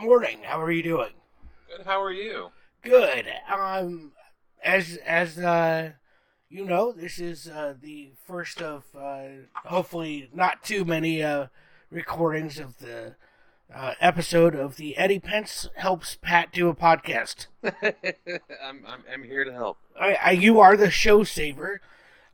[0.00, 0.38] morning.
[0.44, 1.12] How are you doing?
[1.68, 1.86] Good.
[1.86, 2.50] How are you?
[2.82, 3.26] Good.
[3.52, 4.12] Um,
[4.64, 5.92] as as uh,
[6.48, 9.24] you know, this is uh, the first of uh,
[9.66, 11.46] hopefully not too many uh,
[11.90, 13.14] recordings of the
[13.74, 17.46] uh, episode of the Eddie Pence helps Pat do a podcast.
[17.62, 19.78] I'm, I'm I'm here to help.
[19.98, 21.80] I, I, you are the show saver.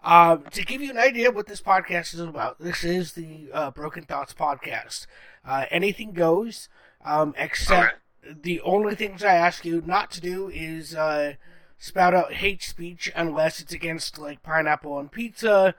[0.04, 3.48] Um, to give you an idea of what this podcast is about, this is the
[3.52, 5.06] uh, Broken Thoughts podcast.
[5.44, 6.68] Uh, anything goes,
[7.06, 8.00] um, except
[8.42, 11.34] the only things I ask you not to do is uh,
[11.78, 15.74] spout out hate speech unless it's against like pineapple on pizza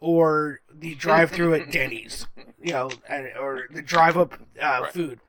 [0.00, 2.26] or the drive-through at Denny's,
[2.60, 2.90] you know,
[3.38, 4.92] or the drive-up uh, right.
[4.92, 5.20] food.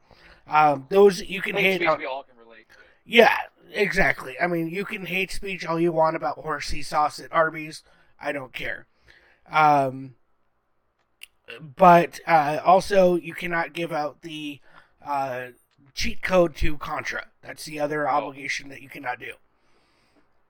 [0.48, 1.82] Um, those you can hate.
[1.82, 1.88] hate.
[1.88, 2.70] On, we all can relate.
[2.70, 2.76] To.
[3.06, 3.36] Yeah,
[3.74, 4.36] exactly.
[4.42, 7.84] I mean, you can hate speech all you want about horsey sauce at Arby's.
[8.20, 8.88] I don't care.
[9.52, 10.16] Um,
[11.60, 14.62] but uh, also, you cannot give out the
[15.06, 15.48] uh,
[15.94, 17.28] cheat code to Contra.
[17.42, 18.12] That's the other oh.
[18.12, 19.34] obligation that you cannot do.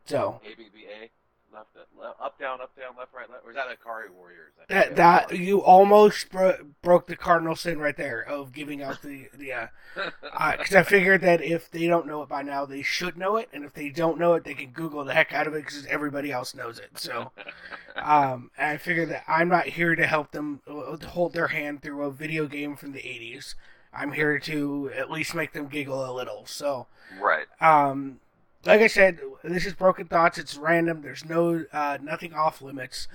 [0.05, 1.09] So ABBA,
[1.53, 3.45] left, left, up, down, up, down, left, right, left.
[3.45, 4.51] Or is that Ikari Warriors?
[4.67, 9.01] That that, that you almost bro- broke the cardinal sin right there of giving out
[9.01, 9.69] the the.
[9.93, 13.17] Because uh, uh, I figured that if they don't know it by now, they should
[13.17, 15.53] know it, and if they don't know it, they can Google the heck out of
[15.53, 16.97] it because everybody else knows it.
[16.97, 17.31] So,
[17.95, 22.03] um, I figured that I'm not here to help them uh, hold their hand through
[22.03, 23.55] a video game from the '80s.
[23.93, 26.45] I'm here to at least make them giggle a little.
[26.45, 26.87] So,
[27.19, 27.45] right.
[27.59, 28.19] Um,
[28.65, 30.37] like I said, this is Broken Thoughts.
[30.37, 31.01] It's random.
[31.01, 33.07] There's no uh, nothing off limits,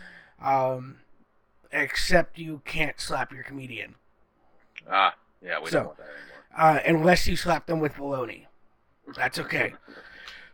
[0.43, 0.97] um,
[1.73, 3.95] except you can't slap your comedian.
[4.91, 6.77] Ah, yeah, we so, don't want that anymore.
[6.77, 8.47] Uh, unless you slap them with baloney,
[9.15, 9.75] that's okay.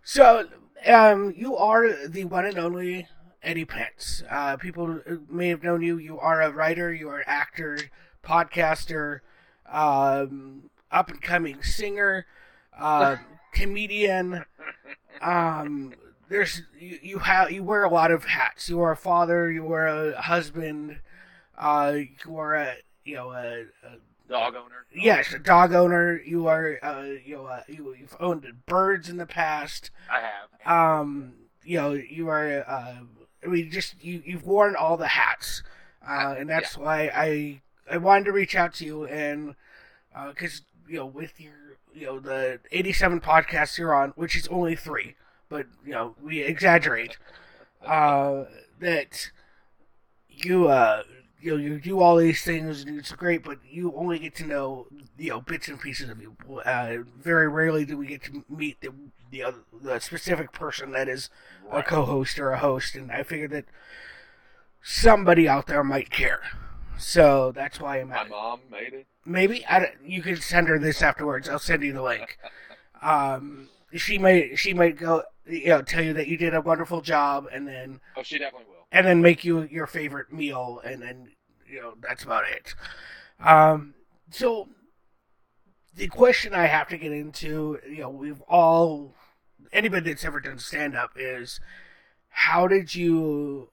[0.04, 0.48] so,
[0.86, 3.08] um, you are the one and only
[3.42, 4.22] Eddie Pence.
[4.30, 5.98] Uh, people may have known you.
[5.98, 6.92] You are a writer.
[6.92, 7.78] You are an actor,
[8.22, 9.20] podcaster,
[9.72, 12.26] um, up and coming singer,
[12.78, 13.16] uh,
[13.52, 14.44] comedian.
[15.20, 15.94] Um,
[16.28, 18.68] there's you, you have you wear a lot of hats.
[18.68, 19.50] You are a father.
[19.50, 21.00] You are a husband.
[21.56, 21.94] Uh,
[22.26, 22.74] you are a
[23.04, 24.86] you know a, a dog owner.
[24.94, 26.20] Yes, a dog owner.
[26.20, 29.90] You are uh, you know uh, you, you've owned birds in the past.
[30.10, 31.00] I have.
[31.00, 31.34] Um,
[31.64, 32.64] you know you are.
[32.66, 32.96] Uh,
[33.44, 35.62] I mean, just you you've worn all the hats,
[36.06, 36.82] uh, and that's yeah.
[36.82, 39.54] why I I wanted to reach out to you and
[40.28, 44.48] because uh, you know with your you know the 87 podcasts you're on, which is
[44.48, 45.14] only three,
[45.48, 47.16] but you know we exaggerate.
[47.84, 48.44] Uh,
[48.80, 49.30] that
[50.28, 51.02] you uh
[51.40, 54.46] you know you do all these things and it's great, but you only get to
[54.46, 54.86] know
[55.18, 56.36] you know bits and pieces of you.
[56.64, 58.90] Uh, very rarely do we get to meet the
[59.30, 61.30] the, the specific person that is
[61.70, 63.64] a co-host or a host, and I figured that
[64.82, 66.40] somebody out there might care.
[67.02, 68.08] So that's why I'm.
[68.08, 69.06] My mom made it.
[69.24, 71.48] Maybe I, you can send her this afterwards.
[71.48, 72.38] I'll send you the link.
[73.04, 77.00] Um, she might she might go you know tell you that you did a wonderful
[77.00, 81.02] job, and then oh, she definitely will, and then make you your favorite meal, and
[81.02, 81.32] then
[81.66, 82.76] you know that's about it.
[83.40, 83.94] Um,
[84.30, 84.68] so
[85.96, 89.14] the question I have to get into, you know, we've all
[89.72, 91.58] anybody that's ever done stand up is
[92.28, 93.70] how did you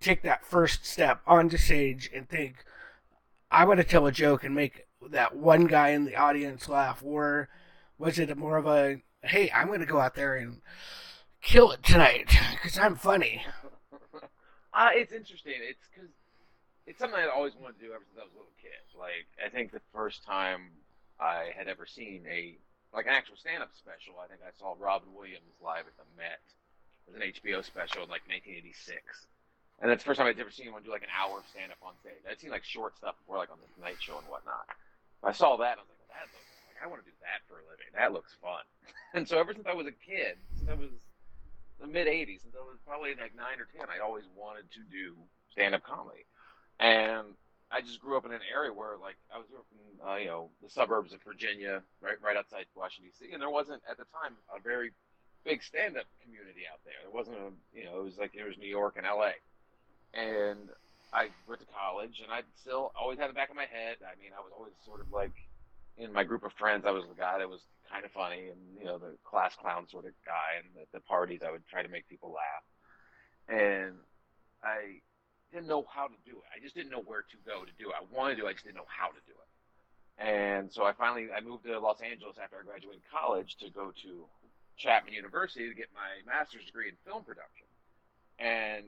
[0.00, 2.64] take that first step onto stage and think,
[3.50, 7.02] I want to tell a joke and make that one guy in the audience laugh?
[7.04, 7.48] Or
[7.98, 10.60] was it more of a, hey, I'm going to go out there and
[11.42, 13.44] kill it tonight because I'm funny?
[14.72, 15.54] Uh, it's interesting.
[15.58, 16.10] It's because
[16.86, 18.78] it's something I've always wanted to do ever since I was a little kid.
[18.96, 20.70] Like, I think the first time
[21.18, 22.58] I had ever seen a
[22.94, 26.40] like an actual stand-up special, I think I saw Robin Williams live at the Met.
[27.04, 29.28] It was an HBO special in like 1986
[29.80, 31.70] and that's the first time I'd ever seen anyone do like an hour of stand
[31.70, 32.18] up on stage.
[32.26, 34.66] I'd seen like short stuff before, like on the Tonight Show and whatnot.
[35.22, 37.62] I saw that, I was like, that looks like I want to do that for
[37.62, 37.90] a living.
[37.94, 38.66] That looks fun.
[39.14, 40.90] and so ever since I was a kid, since I was
[41.78, 44.82] the mid '80s, since I was probably like nine or ten, I always wanted to
[44.90, 45.14] do
[45.54, 46.26] stand up comedy.
[46.82, 47.38] And
[47.70, 50.50] I just grew up in an area where, like, I was from, uh, you know,
[50.62, 54.38] the suburbs of Virginia, right, right outside Washington D.C., and there wasn't at the time
[54.54, 54.94] a very
[55.44, 56.94] big stand-up community out there.
[57.02, 59.34] There wasn't a, you know, it was like it was New York and L.A
[60.14, 60.68] and
[61.12, 63.96] I went to college, and I still always had the back of my head.
[64.04, 65.32] I mean, I was always sort of like
[65.96, 67.60] in my group of friends, I was the guy that was
[67.90, 70.60] kind of funny, and you know, the class clown sort of guy.
[70.62, 72.64] And at the parties, I would try to make people laugh.
[73.48, 73.94] And
[74.62, 75.00] I
[75.52, 76.48] didn't know how to do it.
[76.54, 77.96] I just didn't know where to go to do it.
[77.96, 79.48] I wanted to, I just didn't know how to do it.
[80.18, 83.92] And so I finally I moved to Los Angeles after I graduated college to go
[84.02, 84.26] to
[84.76, 87.66] Chapman University to get my master's degree in film production.
[88.38, 88.84] And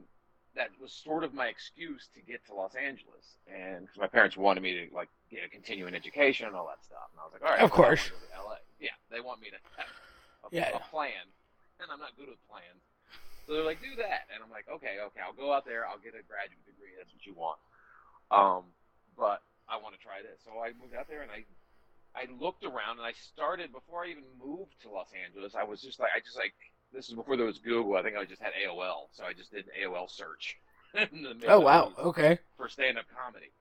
[0.57, 4.37] that was sort of my excuse to get to Los Angeles, and because my parents
[4.37, 7.33] wanted me to like get a continuing education and all that stuff, and I was
[7.33, 8.59] like, all right, of course, LA.
[8.81, 9.87] Yeah, they want me to have
[10.45, 10.77] a, yeah.
[10.77, 11.23] a plan,
[11.79, 12.83] and I'm not good with plans.
[13.47, 16.03] So they're like, do that, and I'm like, okay, okay, I'll go out there, I'll
[16.03, 16.95] get a graduate degree.
[16.99, 17.59] That's what you want.
[18.31, 18.71] Um,
[19.19, 21.47] but I want to try this, so I moved out there and I
[22.15, 25.55] I looked around and I started before I even moved to Los Angeles.
[25.55, 26.55] I was just like, I just like
[26.93, 27.97] this is before there was Google.
[27.97, 30.57] I think I just had AOL, so I just did an AOL search.
[31.49, 32.39] oh wow, okay.
[32.57, 33.53] For stand-up comedy,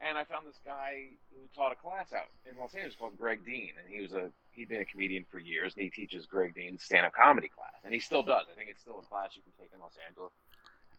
[0.00, 3.44] and I found this guy who taught a class out in Los Angeles called Greg
[3.44, 6.54] Dean, and he was a he'd been a comedian for years, and he teaches Greg
[6.54, 8.46] Dean's stand-up comedy class, and he still does.
[8.50, 10.32] I think it's still a class you can take in Los Angeles.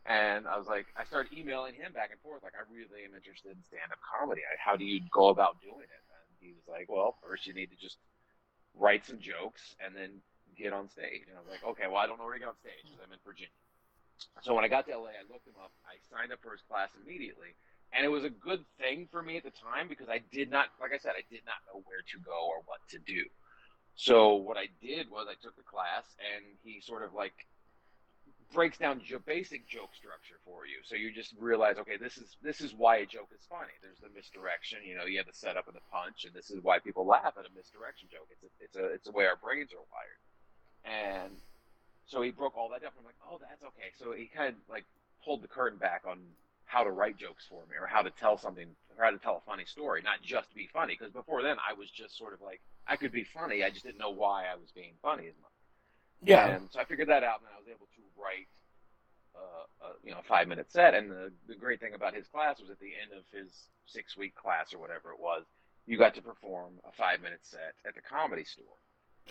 [0.06, 3.18] And I was like, I started emailing him back and forth, like, I really am
[3.18, 4.42] interested in stand-up comedy.
[4.62, 6.04] How do you go about doing it?
[6.06, 7.98] And he was like, Well, first you need to just
[8.78, 10.22] write some jokes and then
[10.58, 11.28] get on stage.
[11.28, 13.00] And I was like, okay, well, I don't know where to get on stage because
[13.04, 13.54] I'm in Virginia.
[14.42, 15.72] So when I got to LA, I looked him up.
[15.84, 17.54] I signed up for his class immediately.
[17.94, 20.68] And it was a good thing for me at the time because I did not,
[20.82, 23.24] like I said, I did not know where to go or what to do.
[23.96, 27.48] So what I did was I took the class and he sort of like
[28.54, 30.84] breaks down jo- basic joke structure for you.
[30.84, 33.72] So you just realize, okay, this is this is why a joke is funny.
[33.82, 36.60] There's the misdirection, you know, you have the setup and the punch, and this is
[36.62, 38.28] why people laugh at a misdirection joke.
[38.32, 40.20] It's a, it's a it's the way our brains are wired.
[40.86, 41.34] And
[42.06, 42.92] so he broke all that down.
[42.98, 43.90] I'm like, oh, that's okay.
[44.00, 44.86] So he kind of like
[45.24, 46.20] pulled the curtain back on
[46.66, 48.68] how to write jokes for me or how to tell something
[48.98, 50.96] or how to tell a funny story, not just be funny.
[50.98, 53.64] Because before then, I was just sort of like, I could be funny.
[53.64, 55.52] I just didn't know why I was being funny as much.
[56.24, 56.48] Yeah.
[56.48, 58.48] And so I figured that out, and I was able to write,
[59.36, 60.94] uh, a, you know, a five minute set.
[60.94, 63.52] And the, the great thing about his class was at the end of his
[63.86, 65.44] six week class or whatever it was,
[65.86, 68.78] you got to perform a five minute set at the comedy store.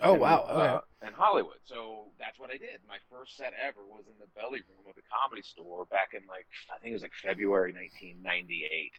[0.01, 0.43] Oh wow!
[0.49, 0.75] Okay.
[1.05, 2.79] Uh, in Hollywood, so that's what I did.
[2.87, 6.21] My first set ever was in the belly room of the comedy store back in
[6.27, 8.91] like I think it was like February 1998,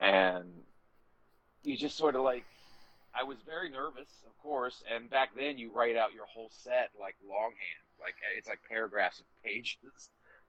[0.00, 0.48] and
[1.64, 2.44] you just sort of like
[3.14, 6.90] I was very nervous, of course, and back then you write out your whole set
[6.98, 10.08] like longhand, like it's like paragraphs of pages,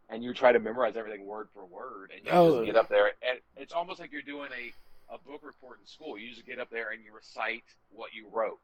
[0.10, 2.56] and you try to memorize everything word for word, and you Oh.
[2.64, 4.72] just get up there, and it's almost like you're doing a
[5.14, 6.18] a book report in school.
[6.18, 8.60] You just get up there and you recite what you wrote.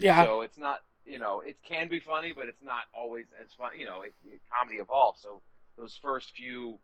[0.00, 0.24] Yeah.
[0.24, 3.70] So it's not, you know, it can be funny, but it's not always as fun.
[3.78, 5.20] You know, it, it, comedy evolves.
[5.22, 5.40] So
[5.76, 6.78] those first few,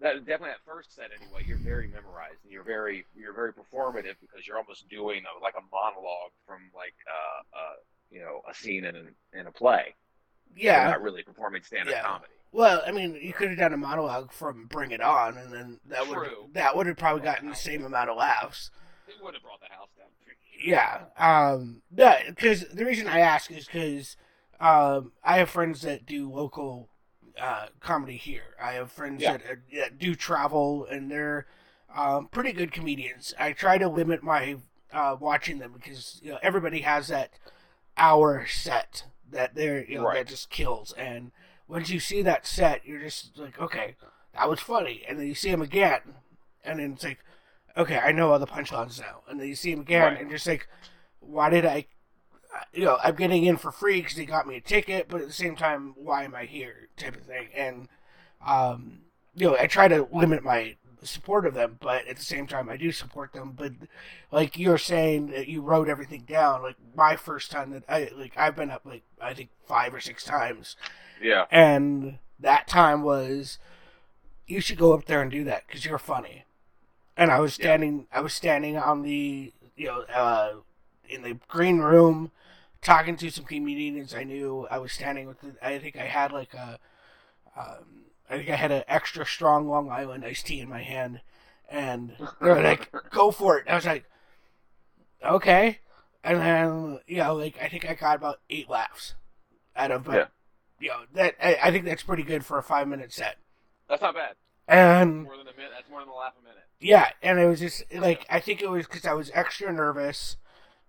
[0.00, 4.16] that definitely that first set anyway, you're very memorized and you're very you're very performative
[4.20, 7.74] because you're almost doing a, like a monologue from like uh, uh
[8.10, 9.94] you know a scene in a, in a play.
[10.54, 10.84] You're yeah.
[10.84, 12.02] not really performing stand-up Yeah.
[12.02, 12.30] comedy.
[12.52, 15.80] Well, I mean, you could have done a monologue from Bring It On, and then
[15.86, 18.70] that would that would have probably gotten the same amount of laughs.
[19.08, 20.06] It would have brought the house down.
[20.64, 21.02] Yeah.
[21.18, 21.82] Um.
[21.94, 24.16] Because the reason I ask is because
[24.60, 26.88] um I have friends that do local
[27.40, 28.54] uh comedy here.
[28.62, 29.32] I have friends Yeah.
[29.38, 31.46] that, uh, that do travel, and they're
[31.94, 33.34] um pretty good comedians.
[33.38, 34.56] I try to limit my
[34.92, 37.30] uh watching them because you know everybody has that
[37.96, 40.14] hour set that they're you know Right.
[40.18, 41.32] that just kills and
[41.68, 43.96] once you see that set you're just like okay
[44.34, 46.00] that was funny and then you see them again
[46.64, 47.18] and then it's like
[47.76, 49.22] okay i know all the punchlines now.
[49.28, 50.20] And then you see them again Right.
[50.20, 50.68] and just like
[51.20, 51.86] why did i
[52.72, 55.26] you know i'm getting in for free because they got me a ticket but at
[55.26, 57.48] the same time why am i here type of thing.
[57.54, 57.88] And
[58.46, 59.00] um
[59.34, 62.68] you know i try to limit my support of them but at the same time
[62.70, 63.52] i do support them.
[63.56, 63.72] But
[64.30, 68.32] like you're saying that you wrote everything down like my first time that i like
[68.36, 70.76] i've been up like i think five or six times.
[71.20, 71.44] Yeah.
[71.50, 73.58] and that time was
[74.46, 76.44] you should go up there and do that because you're funny
[77.16, 77.64] and i was Yeah.
[77.64, 80.52] standing i was standing on the you know uh
[81.08, 82.30] in the green room
[82.82, 86.32] talking to some comedians i knew i was standing with the, i think i had
[86.32, 86.78] like a
[87.56, 91.20] um, i think i had an extra strong long island iced tea in my hand
[91.68, 94.04] and they were like go for it i was like
[95.24, 95.78] okay
[96.22, 99.14] and then you know like i think i got about eight laughs
[99.76, 100.26] out of Yeah.
[100.80, 103.36] you know that I, I think that's pretty good for a five minute set
[103.88, 104.34] That's not bad.
[104.68, 105.72] and More than a minute.
[105.74, 106.63] That's more than a laugh a minute.
[106.84, 110.36] Yeah and it was just like i think it was because i was extra nervous.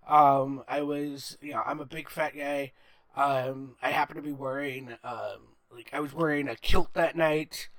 [0.08, 2.72] Um i was you know i'm a big fat guy.
[3.16, 7.70] Um i happened to be wearing um like i was wearing a kilt that night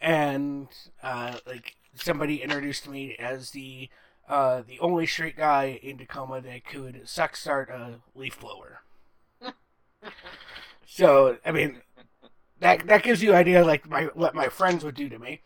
[0.00, 0.68] and
[1.02, 3.90] uh like somebody introduced me as the
[4.28, 8.82] uh the only straight guy in tacoma that could suck start a leaf blower.
[10.86, 11.82] So i mean
[12.60, 15.42] that that gives you an idea like my what my friends would do to me.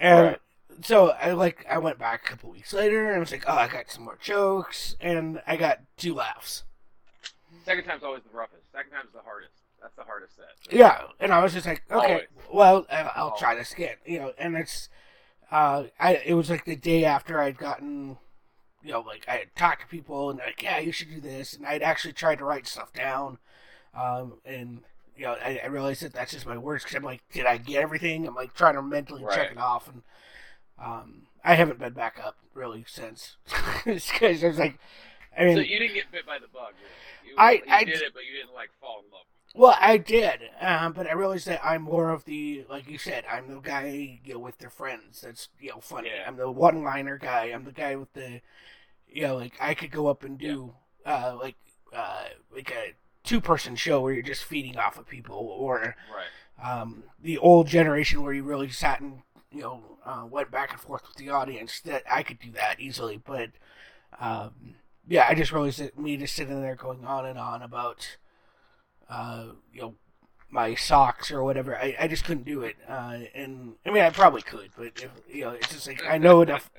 [0.00, 0.40] And Right.
[0.82, 3.54] So I like I went back a couple weeks later and I was like, oh,
[3.54, 6.64] I got some more jokes and I got two laughs.
[7.64, 8.70] Second time's always the roughest.
[8.72, 9.52] Second time's the hardest.
[9.80, 10.72] That's the hardest set.
[10.72, 12.26] Yeah, and I was just like, okay, Always.
[12.52, 13.96] well, I'll try this again.
[14.04, 14.88] You know, and it's,
[15.50, 18.16] uh, I it was like the day after I'd gotten,
[18.82, 21.54] you know, like I had talked to people and like, yeah, you should do this,
[21.54, 23.38] and I'd actually tried to write stuff down,
[23.94, 24.80] um, and
[25.16, 27.56] you know, I, I realized that that's just my words because I'm like, did I
[27.58, 28.26] get everything?
[28.26, 30.02] I'm like trying to mentally check it off, and
[30.82, 33.36] um, I haven't been back up really since
[33.84, 34.78] because I was like,
[35.38, 36.72] I mean, so you didn't get bit by the bug.
[37.24, 37.30] Really.
[37.30, 39.22] You, I- you I did it, but you didn't like fall in love.
[39.54, 43.24] Well, I did, um, but I realized that I'm more of the, like you said,
[43.30, 45.22] I'm the guy you know with their friends.
[45.22, 46.10] That's you know funny.
[46.14, 46.24] Yeah.
[46.26, 47.44] I'm the one-liner guy.
[47.46, 48.42] I'm the guy with the,
[49.08, 50.74] you know, like I could go up and do,
[51.06, 51.54] uh, like,
[51.94, 52.92] uh, like a
[53.24, 56.70] two-person show where you're just feeding off of people, or Right.
[56.80, 59.22] um, the old generation where you really sat and
[59.56, 61.80] you know uh, went back and forth with the audience.
[61.80, 63.50] That I could do that easily, but
[64.20, 64.76] um,
[65.08, 68.16] yeah, I just realized that me just sitting there going on and on about
[69.08, 69.94] uh, you know
[70.48, 72.76] my socks or whatever, I, I just couldn't do it.
[72.88, 76.18] Uh, and I mean, I probably could, but if, you know, it's just like I
[76.18, 76.70] know enough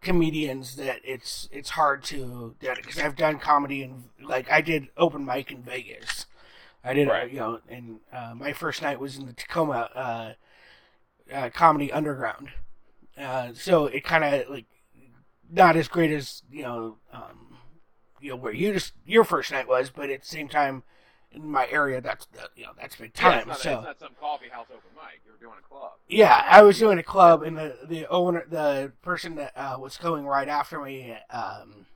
[0.00, 5.24] comedians that it's it's hard to because I've done comedy and like I did open
[5.24, 6.26] mic in Vegas.
[6.84, 7.30] I did, uh, Right.
[7.30, 10.36] you know, and uh, my first night was in the Tacoma
[11.32, 12.48] uh, Comedy Underground.
[13.18, 14.66] Uh, so it kind of like
[15.50, 17.58] not as great as you know, um,
[18.20, 20.82] you know where you just your first night was, but at the same time,
[21.30, 23.48] in my area, that's the, you know that's big Yeah, time.
[23.48, 25.20] not, so it's not some coffee house open mic.
[25.26, 25.92] You're doing a club.
[26.08, 29.96] yeah, I was doing a club, and the the owner, the person that uh, was
[29.98, 31.86] going right after me, um,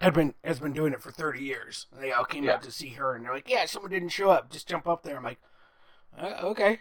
[0.00, 1.86] had been has been doing it for thirty years.
[1.92, 2.54] And they all came Yeah.
[2.54, 4.50] out to see her, and they're like, "Yeah, someone didn't show up.
[4.50, 5.40] Just jump up there." I'm like,
[6.16, 6.80] uh, "Okay,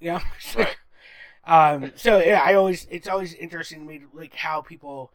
[0.00, 0.20] yeah."
[0.56, 0.78] Like-
[1.44, 1.92] um.
[1.96, 5.12] So yeah, I always it's always interesting to me like how people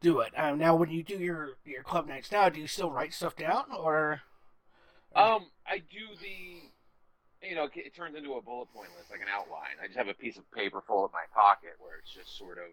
[0.00, 0.32] do it.
[0.36, 0.58] Um.
[0.58, 3.64] Now, when you do your your club nights now, do you still write stuff down
[3.76, 4.22] or?
[5.16, 9.26] Um, I do the, you know, it turns into a bullet point list, like an
[9.32, 9.80] outline.
[9.82, 12.58] I just have a piece of paper full in my pocket where it's just sort
[12.58, 12.66] of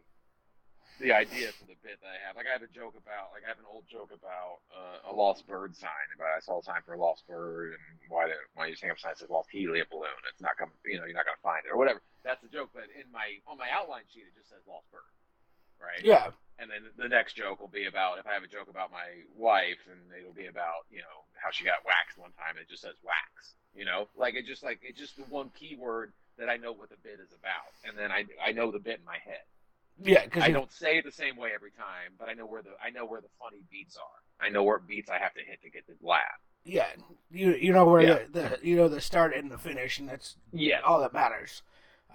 [1.00, 2.36] the idea for the bit that I have.
[2.36, 5.14] Like I have a joke about, like I have an old joke about uh, a
[5.14, 6.08] lost bird sign.
[6.16, 8.92] About I saw a sign for a lost bird, and why did why you hang
[8.92, 10.20] up a sign that says lost helium balloon?
[10.32, 12.02] It's not coming, you know, you're not gonna find it or whatever.
[12.24, 12.72] That's the joke.
[12.74, 15.08] But in my on my outline sheet, it just says lost bird,
[15.82, 16.04] right?
[16.04, 16.32] Yeah.
[16.56, 19.28] And then the next joke will be about if I have a joke about my
[19.36, 22.56] wife, and it'll be about you know how she got waxed one time.
[22.56, 26.14] It just says wax, you know, like it just like it's just the one keyword
[26.40, 29.00] that I know what the bit is about, and then I I know the bit
[29.00, 29.44] in my head.
[30.04, 32.62] Yeah, because I don't say it the same way every time, but I know where
[32.62, 34.46] the I know where the funny beats are.
[34.46, 36.22] I know where beats I have to hit to get the laugh.
[36.66, 36.88] Yeah,
[37.32, 38.20] you you know where Yeah.
[38.32, 41.62] the, the you know the start and the finish, and that's yeah all that matters.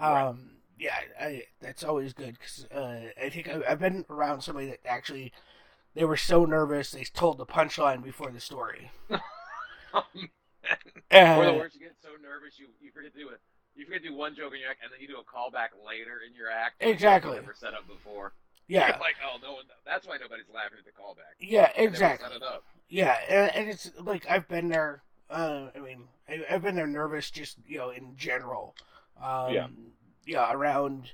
[0.00, 0.26] Right.
[0.26, 4.68] Um, yeah, I, that's always good because uh, I think I, I've been around somebody
[4.68, 5.32] that actually
[5.94, 8.90] they were so nervous they told the punchline before the story.
[9.10, 10.02] or
[11.44, 13.40] the worst, you get so nervous you you forget to do it.
[13.76, 15.68] You forget to do one joke in your act, and then you do a callback
[15.86, 16.76] later in your act.
[16.80, 17.32] Exactly.
[17.36, 18.32] You never set up before.
[18.68, 19.64] yeah, You're like, oh no one.
[19.86, 21.34] That's why nobody's laughing at the callback.
[21.40, 22.28] yeah, exactly.
[22.28, 22.64] Set it up.
[22.88, 25.02] Yeah, and, and it's like I've been there.
[25.30, 28.74] Uh, I mean, I, I've been there nervous, just you know, in general.
[29.22, 29.66] Um, Yeah.
[30.26, 31.12] Yeah, around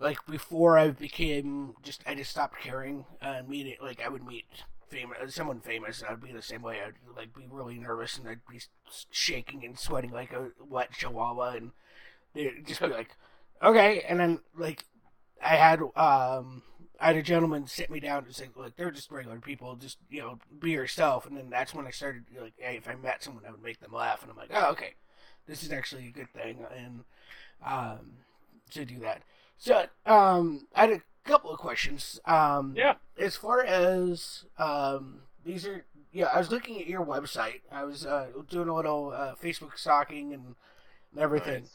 [0.00, 3.04] like before I became just I just stopped caring.
[3.20, 4.46] Uh, meeting like I would meet
[4.88, 6.80] famous someone famous, I'd be the same way.
[6.80, 8.60] I'd like be really nervous, and I'd be
[9.10, 11.72] shaking and sweating like a wet chihuahua, and
[12.34, 13.16] they'd just be like,
[13.62, 14.84] okay, and then like
[15.42, 16.62] I had um
[17.00, 19.76] I had a gentleman sit me down and say, "Look, they're just regular people.
[19.76, 22.94] Just you know, be yourself." And then that's when I started like, hey, if I
[22.94, 24.94] met someone, I would make them laugh, and I'm like, "Oh, okay,
[25.46, 27.04] this is actually a good thing." And
[27.64, 28.18] um,
[28.70, 29.22] to do that.
[29.58, 32.20] So um, I had a couple of questions.
[32.26, 32.94] Um, Yeah.
[33.18, 37.60] As far as um, these are, yeah, I was looking at your website.
[37.70, 40.54] I was uh, doing a little uh, Facebook stalking and,
[41.16, 41.68] everything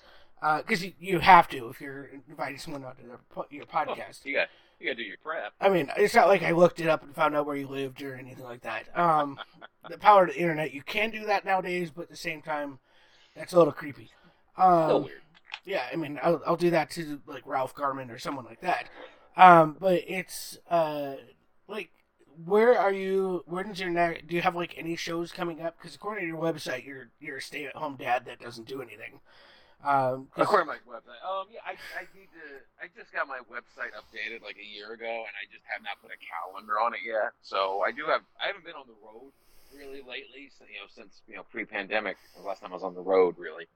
[0.44, 0.62] Nice.
[0.64, 3.18] because you, you have to if you're inviting someone onto their,
[3.50, 4.26] your Oh, podcast.
[4.26, 5.54] you got you got to do your prep.
[5.62, 8.02] I mean, it's not like I looked it up and found out where you lived
[8.02, 8.88] or anything like that.
[8.98, 9.38] Um,
[9.90, 12.80] the power of the internet, you can do that nowadays, but at the same time,
[13.36, 14.12] that's a little creepy.
[14.58, 15.22] A little Um, weird.
[15.66, 18.90] yeah, I mean, I'll, I'll do that to like Ralph Garman or someone like that.
[19.38, 21.16] Um, but it's uh,
[21.68, 21.90] like,
[22.46, 23.44] where are you?
[23.46, 24.28] Where does your next?
[24.28, 25.78] Do you have like any shows coming up?
[25.78, 29.20] Because according to your website, you're you're a stay-at-home dad that doesn't do anything.
[29.84, 31.24] Um, According to my website.
[31.24, 32.60] Um, yeah, I, I need to.
[32.84, 36.02] I just got my website updated like a year ago, and I just have not
[36.02, 37.32] put a calendar on it yet.
[37.42, 38.22] So I do have.
[38.44, 39.32] I haven't been on the road
[39.72, 40.52] really lately.
[40.58, 43.36] So, you know, since you know pre-pandemic, the last time I was on the road
[43.38, 43.68] really.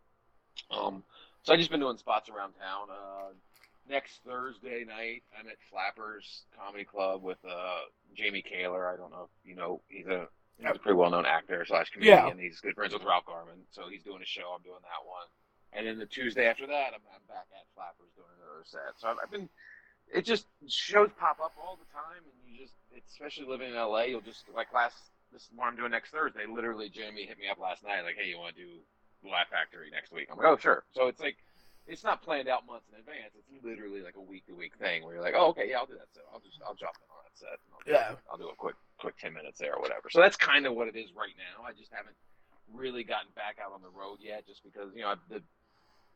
[0.72, 1.04] Um,
[1.44, 2.88] so I just been doing spots around town.
[2.92, 3.32] Uh,
[3.90, 7.80] next Thursday night, I'm at Flappers Comedy Club with uh
[8.16, 8.88] Jamie Kaler.
[8.88, 9.82] I don't know if you know.
[9.90, 12.38] He's a He's a pretty well known actor slash comedian.
[12.38, 12.44] Yeah.
[12.44, 14.54] He's good friends with Ralph Garman, so he's doing a show.
[14.56, 15.28] I'm doing that one.
[15.74, 18.94] and then the Tuesday after that, I'm, I'm back at Flappers doing another set.
[18.98, 19.50] So I've, I've been,
[20.14, 22.74] it just shows pop up all the time, and you just,
[23.10, 24.96] especially living in LA, you'll just like last
[25.34, 26.46] this is what I'm doing next Thursday.
[26.48, 28.70] Literally, Jamie hit me up last night, like, hey, you want to do
[29.26, 30.28] Laugh Factory next week?
[30.32, 30.84] I'm like, oh, sure.
[30.94, 31.38] So it's like,
[31.88, 33.36] it's not planned out months in advance.
[33.38, 35.86] It's literally like a week to week thing where you're like, oh, okay, yeah, I'll
[35.86, 36.24] do that set.
[36.34, 37.58] I'll just, I'll drop in on that set.
[37.74, 38.16] I'll do, Yeah.
[38.32, 40.10] I'll do a quick, quick ten minutes there or whatever.
[40.10, 41.64] So that's kind of what it is right now.
[41.66, 42.16] I just haven't
[42.74, 45.42] really gotten back out on the road yet, just because you know I've, the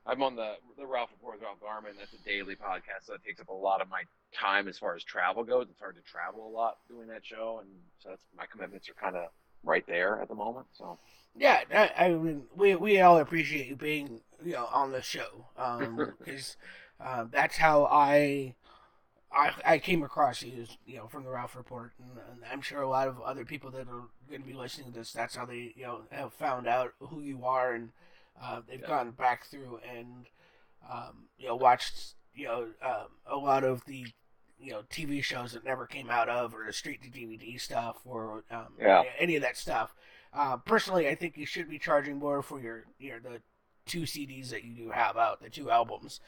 [0.06, 1.94] I'm on the the Ralph Report with Ralph Garman.
[2.00, 4.96] That's a daily podcast, so that takes up a lot of my time as far
[4.96, 5.68] as travel goes.
[5.70, 7.70] It's hard to travel a lot doing that show, and
[8.00, 9.28] so that's my commitments are kind of
[9.64, 10.68] right there at the moment.
[10.78, 10.98] So
[11.38, 15.48] Yeah, I, I mean, we we all appreciate you being you know on the show
[16.20, 16.58] because
[17.00, 18.56] um, that's how I,
[19.32, 22.82] I I came across you, you know, from the Ralph Report, and, and I'm sure
[22.82, 25.46] a lot of other people that are going to be listening to this, that's how
[25.46, 27.92] they you know have found out who you are, and
[28.42, 28.88] uh, they've Yeah.
[28.88, 30.28] gone back through and
[30.92, 34.06] um, you know watched you know um, a lot of the
[34.60, 37.98] you know TV shows that never came out of, or the straight to DVD stuff,
[38.06, 39.04] or um, Yeah.
[39.20, 39.94] any of that stuff.
[40.38, 43.42] Uh, personally, I think you should be charging more for your your the
[43.88, 46.20] two CDs that you do have out, the two albums,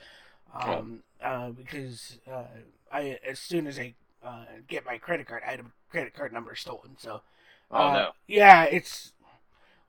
[0.51, 2.45] um, uh, because uh,
[2.91, 6.33] I as soon as I uh, get my credit card, I had a credit card
[6.33, 6.95] number stolen.
[6.97, 7.21] So,
[7.69, 9.13] oh uh, no, yeah, it's.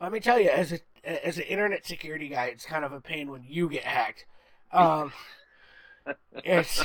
[0.02, 0.80] Let me tell you, as a
[1.26, 4.26] as an internet security guy, it's kind of a pain when you get hacked.
[4.70, 5.12] Um,
[6.44, 6.84] it's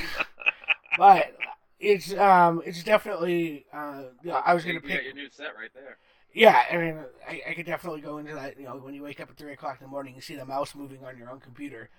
[0.97, 1.35] but
[1.81, 5.55] it's um it's definitely uh yeah, I was gonna you pick got your new set
[5.57, 5.97] right there.
[6.35, 8.59] Yeah, I mean, I, I could definitely go into that.
[8.59, 10.45] You know, when you wake up at three o'clock in the morning, you see the
[10.45, 11.89] mouse moving on your own computer.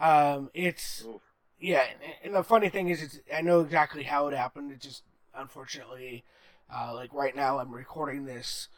[0.00, 1.22] Um, it's Oof.
[1.60, 4.72] yeah, and, and the funny thing is, it's I know exactly how it happened.
[4.72, 5.04] It just
[5.36, 6.24] unfortunately,
[6.68, 8.68] uh, like right now, I'm recording this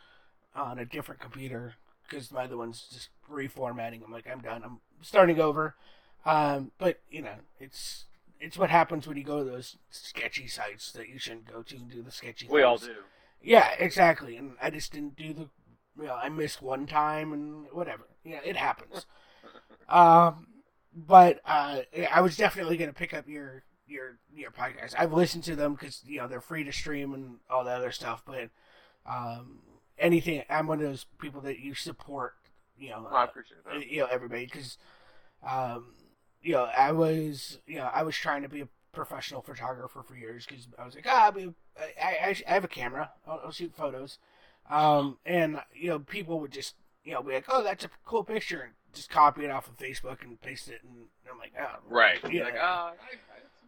[0.54, 1.74] on a different computer
[2.08, 4.04] because my other one's just reformatting.
[4.04, 4.62] I'm like, I'm done.
[4.62, 5.74] I'm starting over.
[6.26, 8.04] Um, but you know, it's
[8.40, 11.76] it's what happens when you go to those sketchy sites that you shouldn't go to
[11.76, 12.46] and do the sketchy.
[12.50, 12.94] We all do.
[13.40, 14.36] Yeah, exactly.
[14.36, 15.48] And I just didn't do the,
[15.98, 18.04] you know, I missed one time and whatever.
[18.24, 19.06] Yeah, it happens.
[19.88, 20.46] um,
[20.94, 21.80] but uh,
[22.12, 24.94] I was definitely gonna pick up your your your podcast.
[24.98, 27.92] I've listened to them because you know they're free to stream and all that other
[27.92, 28.22] stuff.
[28.26, 28.50] But
[29.06, 29.60] um,
[29.98, 32.34] anything, I'm one of those people that you support.
[32.78, 33.86] You know, Oh, I appreciate that.
[33.90, 34.78] you know everybody because
[35.46, 35.86] um
[36.42, 38.68] you know i was you know i was trying to be a
[38.98, 41.54] professional photographer for years because i was like ah, I,
[42.02, 44.18] I i have a camera I'll, I'll shoot photos
[44.68, 48.24] um and you know people would just you know be like oh that's a cool
[48.24, 51.76] picture and just copy it off of facebook and paste it and i'm like oh
[51.88, 52.18] Right.
[52.24, 52.92] yeah You're like, I, I,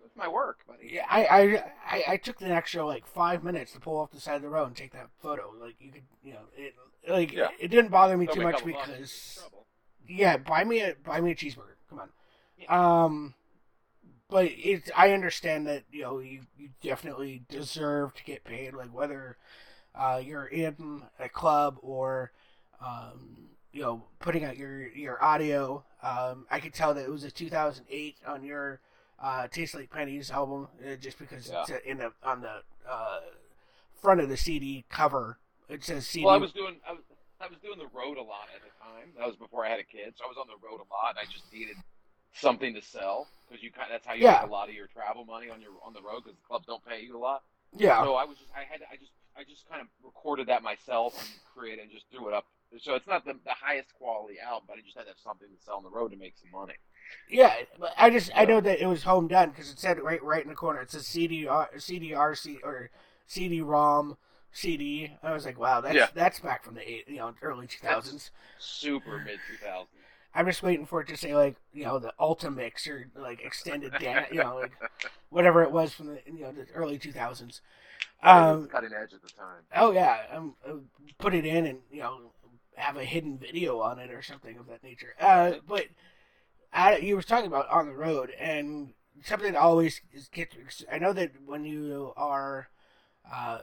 [0.04, 0.90] it's my work, buddy.
[0.94, 4.20] yeah, I, I, I, I took the extra like five minutes to pull off the
[4.20, 5.52] side of the road and take that photo.
[5.60, 6.74] Like you could, you know, it
[7.08, 7.48] like Yeah.
[7.60, 9.66] it didn't bother me Don't too much because you're in trouble.
[10.08, 11.76] yeah, buy me a buy me a cheeseburger.
[11.88, 12.00] Come
[12.68, 13.04] on.
[13.04, 13.34] Um,
[14.30, 18.92] but it's I understand that you know you, you definitely deserve to get paid, like
[18.94, 19.36] whether
[19.94, 22.32] uh, you're in a club or
[22.84, 25.84] um, you know putting out your your audio.
[26.02, 28.80] Um, I could tell that it was a 2008 on your
[29.22, 31.60] uh, Taste Like Pennies album, uh, just because Yeah.
[31.68, 33.20] it's in the on the uh,
[34.00, 35.38] front of the CD cover.
[35.68, 36.24] It says CD.
[36.24, 37.02] Well, I was doing I was
[37.40, 39.12] I was doing the road a lot at the time.
[39.18, 41.10] That was before I had a kid, so I was on the road a lot.
[41.10, 41.76] And I just needed
[42.34, 44.40] something to sell because you kind that's how you Yeah.
[44.42, 46.66] make a lot of your travel money on your on the road because the clubs
[46.66, 47.42] don't pay you a lot.
[47.76, 48.02] yeah.
[48.04, 51.14] So I was just I had I just I just kind of recorded that myself
[51.18, 52.46] and created and just threw it up.
[52.80, 55.48] So it's not the, the highest quality album, but I just had to have something
[55.48, 56.74] to sell on the road to make some money.
[57.28, 60.22] Yeah, but I just I know that it was home done because it said right
[60.22, 60.80] right in the corner.
[60.80, 62.90] It says CDR uh, CDRC or
[63.26, 64.16] CD-ROM
[64.52, 65.16] CD.
[65.22, 66.08] I was like, wow, that's Yeah.
[66.14, 68.30] that's back from the eight, you know early two thousands.
[68.58, 69.86] Super mid 2000s.
[70.34, 73.92] I'm just waiting for it to say like you know the Ultimix or like extended
[73.98, 74.72] dan you know like
[75.30, 77.60] whatever it was from the you know the early two thousands.
[78.22, 79.62] Um, cutting edge at the time.
[79.76, 80.74] oh yeah, um, uh,
[81.18, 82.32] put it in and you know
[82.76, 85.14] have a hidden video on it or something of that nature.
[85.20, 85.86] Uh, but
[86.72, 88.92] I, you were talking about on the road and
[89.24, 90.00] something that always
[90.32, 90.84] gets.
[90.90, 92.68] I know that when you are
[93.32, 93.58] uh,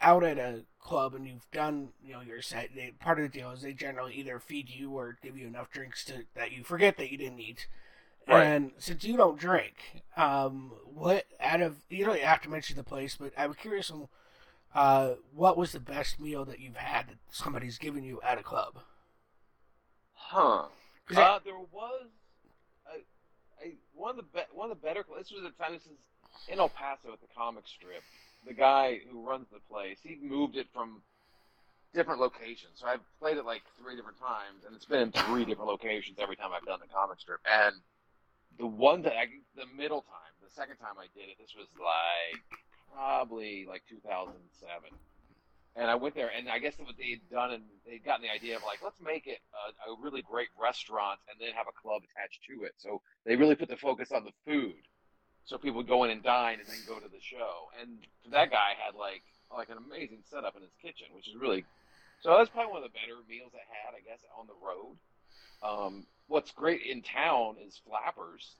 [0.00, 3.38] out at a club and you've done you know your set, they, part of the
[3.38, 6.64] deal is they generally either feed you or give you enough drinks to that you
[6.64, 7.66] forget that you didn't eat.
[8.28, 8.44] Right.
[8.44, 12.84] And since you don't drink, um, what out of you don't have to mention the
[12.84, 14.08] place, but I'm curious on
[14.74, 18.42] uh, what was the best meal that you've had that somebody's given you at a
[18.42, 18.78] club?
[20.14, 20.64] Huh.
[21.16, 22.06] Uh, there was
[22.86, 25.04] a, a one of the be- one of the better.
[25.18, 25.72] This was the time.
[25.72, 25.98] This is
[26.48, 28.02] in El Paso at the comic strip.
[28.46, 31.02] The guy who runs the place, he moved it from
[31.94, 32.80] different locations.
[32.80, 36.18] So I've played it like three different times, and it's been in three different locations
[36.18, 37.40] every time I've done the comic strip.
[37.44, 37.74] And
[38.58, 39.26] the one that I,
[39.56, 42.42] the middle time, the second time I did it, this was like
[42.94, 44.36] probably like 2007.
[45.76, 48.56] And I went there, and I guess what they'd done, and they'd gotten the idea
[48.56, 52.02] of like, let's make it a, a really great restaurant, and then have a club
[52.10, 52.74] attached to it.
[52.78, 54.82] So they really put the focus on the food,
[55.44, 57.68] so people would go in and dine, and then go to the show.
[57.80, 57.98] And
[58.32, 59.22] that guy had like
[59.54, 61.64] like an amazing setup in his kitchen, which is really
[62.20, 62.36] so.
[62.36, 64.96] That's probably one of the better meals I had, I guess, on the road.
[65.62, 68.54] Um, what's great in town is Flappers,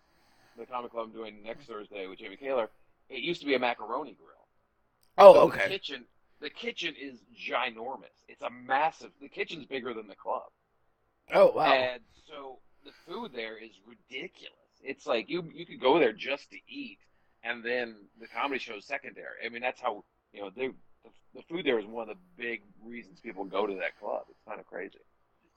[0.59, 2.69] the comic club I'm doing next Thursday with Jamie Kaler.
[3.09, 4.29] It used to be a macaroni grill.
[5.19, 5.63] Oh, But okay.
[5.65, 6.05] The kitchen,
[6.41, 8.15] the kitchen is ginormous.
[8.29, 9.11] It's a massive.
[9.21, 10.51] The kitchen's bigger than the club.
[11.33, 11.73] Oh, wow.
[11.73, 14.55] And so the food there is ridiculous.
[14.83, 16.99] It's like you you could go there just to eat,
[17.43, 19.45] and then the comedy show is secondary.
[19.45, 20.69] I mean, that's how you know they,
[21.05, 24.23] the the food there is one of the big reasons people go to that club.
[24.31, 24.99] It's kind of crazy.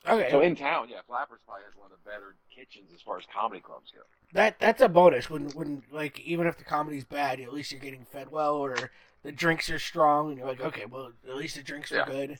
[0.08, 0.30] Okay.
[0.30, 3.24] So in town, yeah, Flappers probably has one of the better kitchens as far as
[3.34, 4.02] comedy clubs go.
[4.34, 7.80] that that's a bonus when when like even if the comedy's bad, at least you're
[7.82, 8.92] getting fed well, or
[9.24, 12.06] the drinks are strong, and you're like, okay, well, at least the drinks are Yeah.
[12.06, 12.32] good.
[12.32, 12.40] if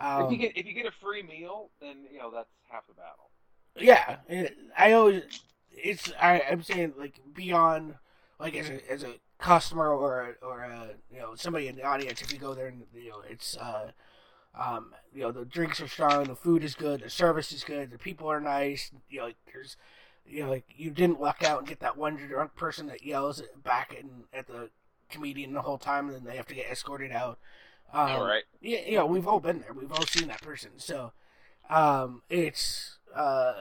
[0.00, 2.94] Um, you get if you get a free meal, then you know that's half the
[2.94, 3.30] battle.
[3.78, 4.16] yeah,
[4.76, 5.22] I always
[5.76, 7.94] it's I I'm saying like beyond
[8.38, 11.84] like as a as a customer or a, or a you know somebody in the
[11.84, 13.90] audience, if you go there and you know it's uh
[14.58, 17.90] um you know the drinks are strong, the food is good, the service is good,
[17.90, 19.76] the people are nice, you know like, there's
[20.26, 23.42] you know like you didn't luck out and get that one drunk person that yells
[23.62, 23.96] back
[24.32, 24.70] at the
[25.12, 27.38] comedian the whole time and then they have to get escorted out.
[27.92, 28.44] Um, All right.
[28.60, 29.72] yeah, you know, we've all been there.
[29.74, 30.70] We've all seen that person.
[30.78, 31.12] So,
[31.68, 33.52] um, it's uh,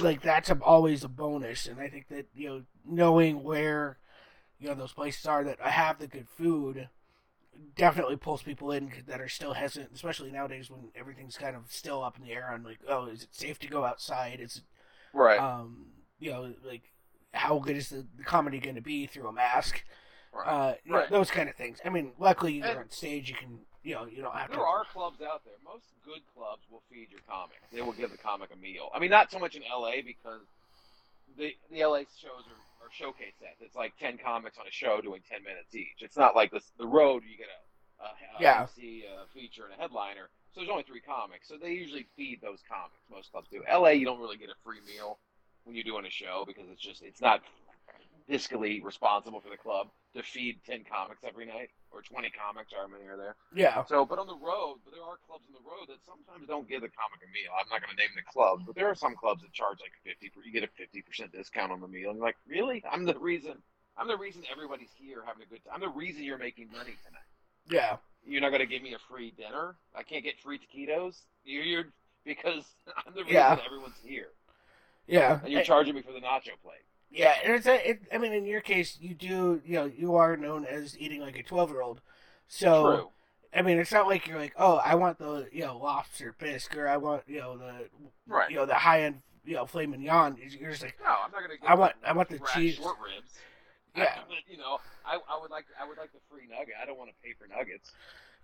[0.00, 3.98] like that's a, always a bonus, and I think that you know, knowing where
[4.58, 6.88] you know those places are that I have the good food
[7.76, 12.02] definitely pulls people in that are still hesitant, especially nowadays when everything's kind of still
[12.02, 14.40] up in the air on like, oh, is it safe to go outside?
[14.40, 14.62] Is it
[15.12, 15.38] Right.
[15.38, 15.86] um,
[16.20, 16.82] you know, like
[17.34, 19.82] how good is the, the comedy going to be through a mask?
[20.32, 20.46] right.
[20.46, 21.10] Uh, you know, Right.
[21.10, 21.78] those kind of things.
[21.84, 23.28] I mean, luckily you're And- on stage.
[23.28, 24.56] You can, you know, you don't have to.
[24.56, 25.54] There are clubs out there.
[25.64, 27.58] Most good clubs will feed your comic.
[27.72, 28.90] They will give the comic a meal.
[28.94, 30.42] I mean, not so much in LA because
[31.38, 33.60] the the LA shows are, are showcase sets.
[33.60, 36.02] It's like ten comics on a show doing ten minutes each.
[36.02, 38.62] It's not like the the road you get a, a, a Yeah.
[38.62, 40.28] MC, a feature, and a headliner.
[40.52, 41.48] So there's only three comics.
[41.48, 43.04] So they usually feed those comics.
[43.10, 43.62] Most clubs do.
[43.70, 45.18] LA, you don't really get a free meal
[45.64, 47.40] when you're doing a show because it's just it's not
[48.30, 52.92] fiscally responsible for the club to feed ten comics every night or twenty comics, however
[52.94, 53.34] many are there.
[53.54, 56.46] Yeah, So, but on the road, but there are clubs on the road that sometimes
[56.46, 57.50] don't give the comic a meal.
[57.58, 59.92] I'm not going to name the clubs, but there are some clubs that charge like
[60.06, 60.30] fifty.
[60.44, 62.82] You get a fifty percent discount on the meal, and you're like, really?
[62.86, 63.58] I'm the reason.
[63.98, 65.74] I'm the reason everybody's here having a good time.
[65.74, 67.28] I'm the reason you're making money tonight.
[67.68, 69.76] yeah, You're not going to give me a free dinner.
[69.94, 71.16] I can't get free taquitos.
[71.44, 71.84] You're, you're
[72.24, 72.64] because
[72.96, 73.58] I'm the reason Yeah.
[73.66, 74.28] everyone's here,
[75.06, 75.40] yeah.
[75.42, 76.86] and you're charging me for the nacho plate.
[77.10, 80.14] Yeah, and it's a, it, I mean, in your case, you do, you know, you
[80.14, 82.00] are known as eating like a twelve-year-old.
[82.46, 83.10] So, True.
[83.52, 86.76] I mean, it's not like you're like, oh, I want the, you know, lobster bisque,
[86.76, 87.88] or I want, you know, the,
[88.28, 88.48] Right.
[88.50, 90.36] you know, the high-end, you know, filet mignon.
[90.58, 91.66] You're just like, No, I'm not going to.
[91.68, 92.76] I want- I want the cheese.
[92.76, 93.32] short ribs.
[93.96, 94.14] Yeah.
[94.28, 96.74] but, you know, I, I would like I would like the free nugget.
[96.80, 97.90] I don't want to pay for nuggets.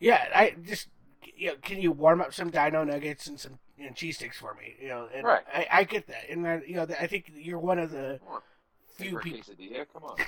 [0.01, 0.89] yeah, I just,
[1.37, 4.39] you know, can you warm up some Dino nuggets and some you know, cheese sticks
[4.39, 4.75] for me?
[4.83, 5.45] You know, and Right.
[5.55, 8.19] I, I get that, and I, you know, I think you're one of the
[9.05, 9.41] few a people.
[9.41, 9.87] quesadilla.
[9.93, 10.17] Come on.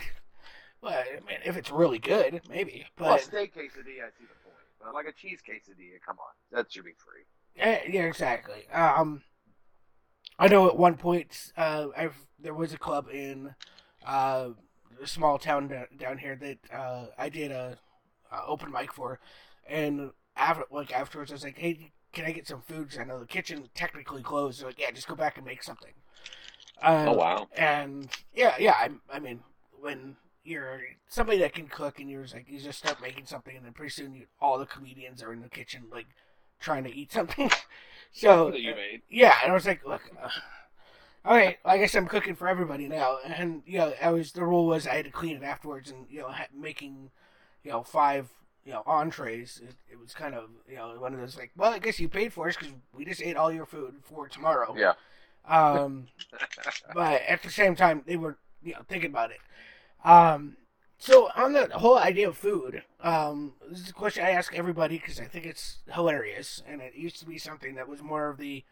[0.80, 4.26] Well, I mean, if it's really good, maybe, Well, a but steak quesadilla, I see
[4.28, 4.54] the point.
[4.80, 7.24] But like a cheese quesadilla, come on, that should be free.
[7.56, 8.68] Yeah, yeah, exactly.
[8.72, 9.22] Um,
[10.38, 13.56] I know at one point, uh, I've there was a club in
[14.06, 14.50] uh,
[15.02, 17.76] a small town down, down here that uh, I did a,
[18.30, 19.18] uh open mic for,
[19.68, 23.04] and after like afterwards, I was like, "Hey, can I get some food?" 'Cause I
[23.04, 24.60] know the kitchen technically closed.
[24.60, 25.94] They're like, "Yeah, just go back and make something."
[26.82, 27.48] Uh, oh wow.
[27.56, 29.40] And yeah, yeah, I, I mean,
[29.80, 33.56] when you're somebody that can cook and you're just like, you just start making something,
[33.56, 36.06] and then pretty soon you, all the comedians are in the kitchen, like,
[36.60, 37.50] trying to eat something.
[38.12, 39.02] so, uh, made.
[39.10, 40.28] yeah, and I was like, look, uh,
[41.24, 43.18] all right, I guess I'm cooking for everybody now.
[43.24, 46.06] And, you know, I was, the rule was I had to clean it afterwards, and,
[46.10, 47.10] you know, ha- making,
[47.62, 48.28] you know, five,
[48.64, 51.72] you know, entrees, it, it was kind of, you know, one of those, like, well,
[51.72, 54.74] I guess you paid for us because we just ate all your food for tomorrow.
[54.76, 54.94] Yeah.
[55.48, 56.08] Um,
[56.94, 59.38] but at the same time, they were you know thinking about it.
[60.04, 60.56] Um,
[60.98, 64.98] so on the whole idea of food, um, this is a question I ask everybody
[64.98, 68.38] because I think it's hilarious, and it used to be something that was more of
[68.38, 68.64] the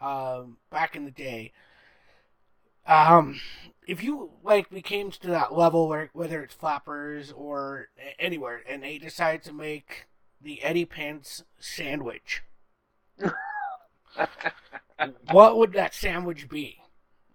[0.00, 1.52] um, back in the day.
[2.86, 3.40] Um,
[3.86, 7.88] if you like we came to that level where whether it's flappers or
[8.18, 10.06] anywhere, and they decide to make
[10.40, 12.42] the Eddie Pence sandwich,
[15.30, 16.78] what would that sandwich be?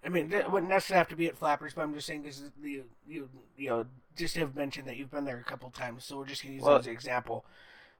[0.05, 2.39] I mean, it wouldn't necessarily have to be at Flappers, but I'm just saying this
[2.39, 3.85] is the you you know
[4.15, 6.63] just have mentioned that you've been there a couple times, so we're just gonna use
[6.63, 7.45] Well, that as an example.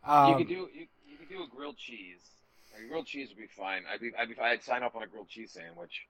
[0.04, 2.22] Um, you could do you, you could do a grilled cheese.
[2.78, 3.84] A grilled cheese would be fine.
[3.92, 6.06] I'd be I'd, be, I'd sign up on a grilled cheese sandwich.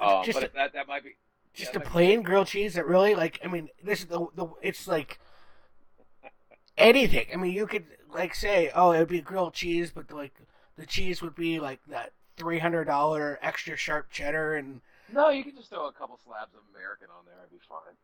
[0.00, 1.16] Um, Just but a- that that might be
[1.52, 4.46] just yeah, a plain grilled cheese that really like I mean this is the the
[4.62, 5.18] it's like
[6.78, 7.26] anything.
[7.32, 10.34] I mean you could like say oh it would be grilled cheese, but like
[10.76, 14.80] the cheese would be like that three hundred dollar extra sharp cheddar and
[15.12, 15.28] no.
[15.30, 17.36] You could just throw a couple slabs of American on there.
[17.42, 17.94] I'd be fine.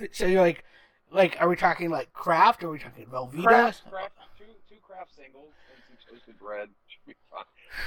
[0.00, 0.64] like so you're like
[1.10, 3.44] like are we talking like Kraft or are we talking Velveeta?
[3.44, 3.82] Kraft,
[4.38, 7.44] two two Kraft singles and some toasted bread should be fine.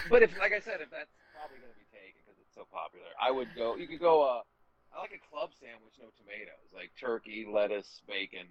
[0.10, 2.66] But if, like I said, if that's probably going to be taken because it's so
[2.74, 3.76] popular, I would go.
[3.76, 4.24] You could go.
[4.24, 4.42] Uh,
[4.96, 8.48] I like a club sandwich, no tomatoes, like turkey, lettuce, bacon,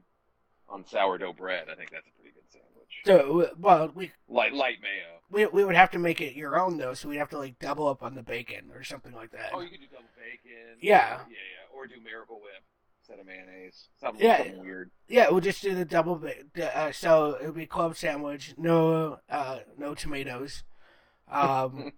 [0.69, 1.67] on sourdough bread.
[1.73, 2.93] I think that's a pretty good sandwich.
[3.05, 5.14] So well we Light light mayo.
[5.31, 7.59] We we would have to make it your own though, so we'd have to like
[7.59, 9.51] double up on the bacon or something like that.
[9.53, 10.79] Oh, you could do double bacon.
[10.81, 11.19] Yeah.
[11.19, 11.77] Yeah, yeah.
[11.77, 12.63] Or do Miracle Whip
[13.01, 13.89] instead of mayonnaise.
[14.01, 14.39] Something, Yeah.
[14.39, 14.91] something weird.
[15.09, 16.17] Yeah, we'll just do the double.
[16.17, 20.63] ba- the, Uh, so it would be club sandwich, no, uh, no tomatoes,
[21.31, 21.93] um,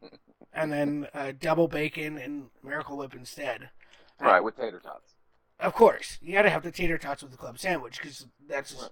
[0.53, 3.71] and then uh, double bacon and Miracle Whip instead.
[4.21, 5.15] right, with tater tots.
[5.61, 8.75] Of course, you got to have the tater tots with the club sandwich because that's
[8.75, 8.91] Right.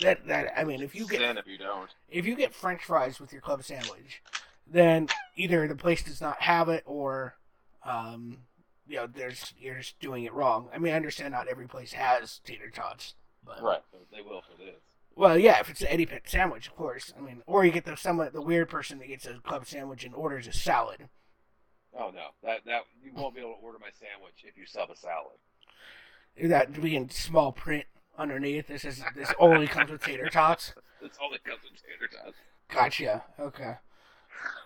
[0.00, 0.26] That.
[0.26, 1.90] That I mean, if you get Sin if you don't.
[2.08, 4.22] if you get French fries with your club sandwich,
[4.66, 7.36] then either the place does not have it or,
[7.84, 8.38] um,
[8.86, 10.68] you know, there's you're just doing it wrong.
[10.74, 13.82] I mean, I understand not every place has tater tots, but Right,
[14.12, 14.76] they will for this.
[15.16, 17.12] Well, yeah, if it's an Eddie Pence sandwich, of course.
[17.16, 20.04] I mean, or you get the somewhat the weird person that gets a club sandwich
[20.04, 21.08] and orders a salad.
[21.98, 24.90] Oh no, that that you won't be able to order my sandwich if you sub
[24.90, 25.36] a salad.
[26.40, 27.84] That to be in small print
[28.20, 28.68] underneath.
[28.68, 30.74] This is this only comes with tater tots.
[31.20, 32.36] All that comes with tater tots.
[32.68, 33.24] Gotcha.
[33.38, 33.74] Okay.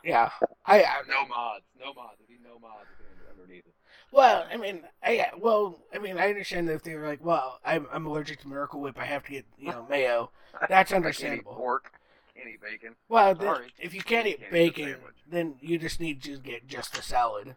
[0.05, 0.31] Yeah.
[0.67, 2.19] I, I No mods, no mods.
[2.23, 2.87] If you no mods
[3.31, 3.75] underneath it.
[4.13, 7.87] well, I mean, I well, I mean, I understand that if they're like, well, I'm
[7.93, 10.31] I'm allergic to Miracle Whip, I have to get you know mayo.
[10.69, 11.55] That's I can't eat understandable.
[11.55, 11.93] pork.
[12.37, 12.97] Can't eat bacon.
[13.09, 14.97] Well, then, if you can't eat Can't eat the bacon,
[15.29, 17.55] then you just need to get just the salad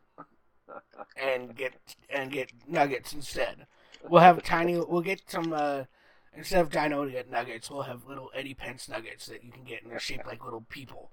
[1.21, 1.73] and get
[2.10, 3.65] and get nuggets instead.
[4.07, 4.77] We'll have tiny.
[4.77, 5.53] We'll get some.
[5.53, 5.83] Uh,
[6.36, 9.83] instead of Dino get nuggets, we'll have little Eddie Pence nuggets that you can get,
[9.83, 11.12] and they're shaped like little people.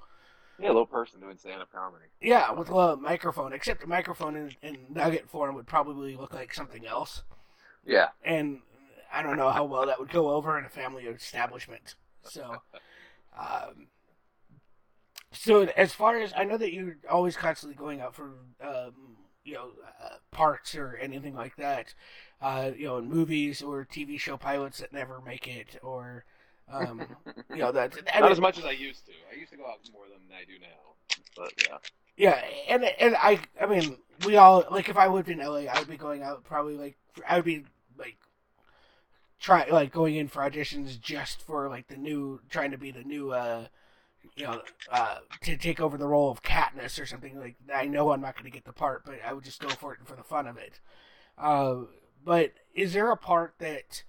[0.58, 2.04] Yeah, a little person doing stand-up comedy.
[2.20, 3.52] Yeah, with a little microphone.
[3.52, 7.24] Except the microphone in, in nugget form would probably look like something else,
[7.84, 8.08] Yeah.
[8.24, 8.60] and
[9.12, 11.96] I don't know how well that would go over in a family establishment.
[12.22, 12.58] So,
[13.38, 13.88] um,
[15.32, 18.30] so as far as I know that you're always constantly going out for,
[18.62, 19.70] um, you know,
[20.02, 21.94] uh, parts or anything like that,
[22.40, 26.24] uh, you know, in movies or TV show pilots that never make it, or,
[26.70, 27.06] um,
[27.50, 27.94] you know, that.
[27.96, 29.12] Not mean, as much as I used to.
[29.32, 31.16] I used to go out more than I do now.
[31.36, 31.78] But yeah.
[32.16, 35.78] Yeah, and and I I mean we all like if I lived in LA, I
[35.78, 36.96] would be going out probably like
[37.28, 37.64] I would be
[37.98, 38.16] like
[39.40, 43.02] try like going in for auditions just for like the new trying to be the
[43.02, 43.66] new uh
[44.36, 48.12] you know uh to take over the role of Katniss or something like I know
[48.12, 50.14] I'm not going to get the part, but I would just go for it for
[50.14, 50.78] the fun of it.
[51.36, 51.82] Uh,
[52.24, 54.02] but is there a part that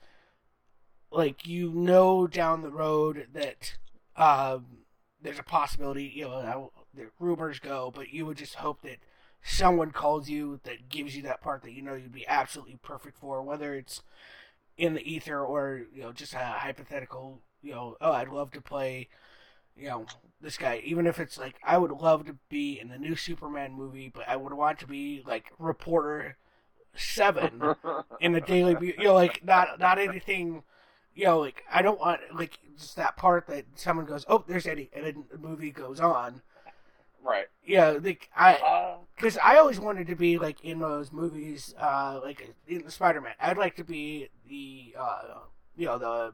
[1.12, 3.78] like you know down the road that
[4.18, 4.66] um
[5.22, 8.98] there's a possibility, you know, the rumors go, but you would just hope that
[9.44, 13.18] someone calls you that gives you that part that you know you'd be absolutely perfect
[13.18, 14.04] for, whether it's
[14.78, 17.42] in the ether or you know just a hypothetical.
[17.62, 19.10] You know, oh, I'd love to play,
[19.78, 20.06] you know,
[20.42, 20.82] this guy.
[20.86, 24.28] Even if it's like I would love to be in the new Superman movie, but
[24.30, 26.38] I would want to be like reporter
[26.98, 27.76] seven
[28.20, 30.64] in the Daily Bu You know, like not not anything.
[31.14, 34.68] You know, like I don't want like just that part that someone goes, "Oh, there's
[34.68, 36.42] Eddie," and then the movie goes on.
[37.24, 37.46] right.
[37.66, 42.20] Yeah, like I, Uh, because I always wanted to be like in those movies, uh,
[42.24, 43.34] like in the Spider Man.
[43.40, 45.40] I'd like to be the, uh,
[45.78, 46.34] you know, the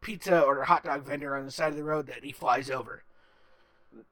[0.00, 3.02] pizza or hot dog vendor on the side of the road that he flies over.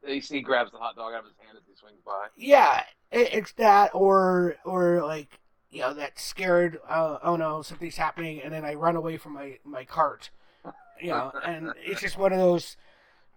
[0.05, 2.27] he, he grabs the hot dog out of his hand as he swings by.
[2.37, 5.39] Yeah, it, it's that, or or like
[5.71, 6.79] you know that scared.
[6.89, 10.31] Uh, oh no, something's happening, and then I run away from my my cart.
[11.01, 12.77] You know, and it's just one of those.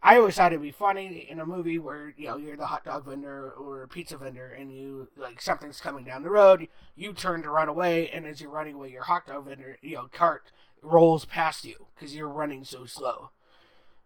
[0.04, 2.84] I always thought it'd be funny in a movie where you know you're the hot
[2.86, 6.68] dog vendor or pizza vendor, and you like something's coming down the road.
[6.96, 9.96] You turn to run away, and as you're running away, your hot dog vendor, you
[9.96, 13.30] know, cart rolls past you because you're running so slow.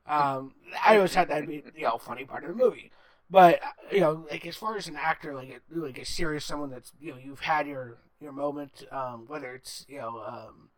[0.07, 0.53] Um,
[0.85, 2.91] I always thought that'd be you know funny part of the movie.
[3.29, 3.59] But
[3.91, 6.91] you know, like as far as an actor, like a, like a serious someone that's
[6.99, 10.69] you know you've had your your moment, um, whether it's you know um,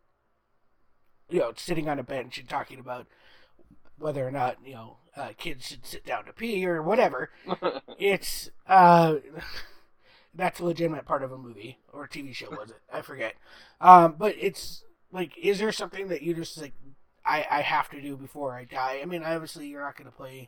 [1.30, 3.08] you know sitting on a bench and talking about
[3.98, 7.30] whether or not you know uh, kids should sit down to pee or whatever.
[8.00, 9.16] it's uh,
[10.36, 12.82] that's a legitimate part of a movie or a TV show, was it?
[12.92, 13.34] I forget.
[13.82, 16.74] Um, but it's like, is there something that you just like?
[17.26, 19.00] I, I have to do before I die.
[19.02, 20.48] I mean, obviously, you're not going to play,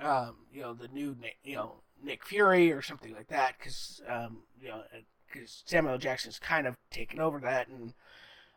[0.00, 1.14] um, you know, the new,
[1.44, 4.82] you know, Nick Fury or something like that, because, um, you know,
[5.30, 7.94] because Samuel Jackson's kind of taken over that, and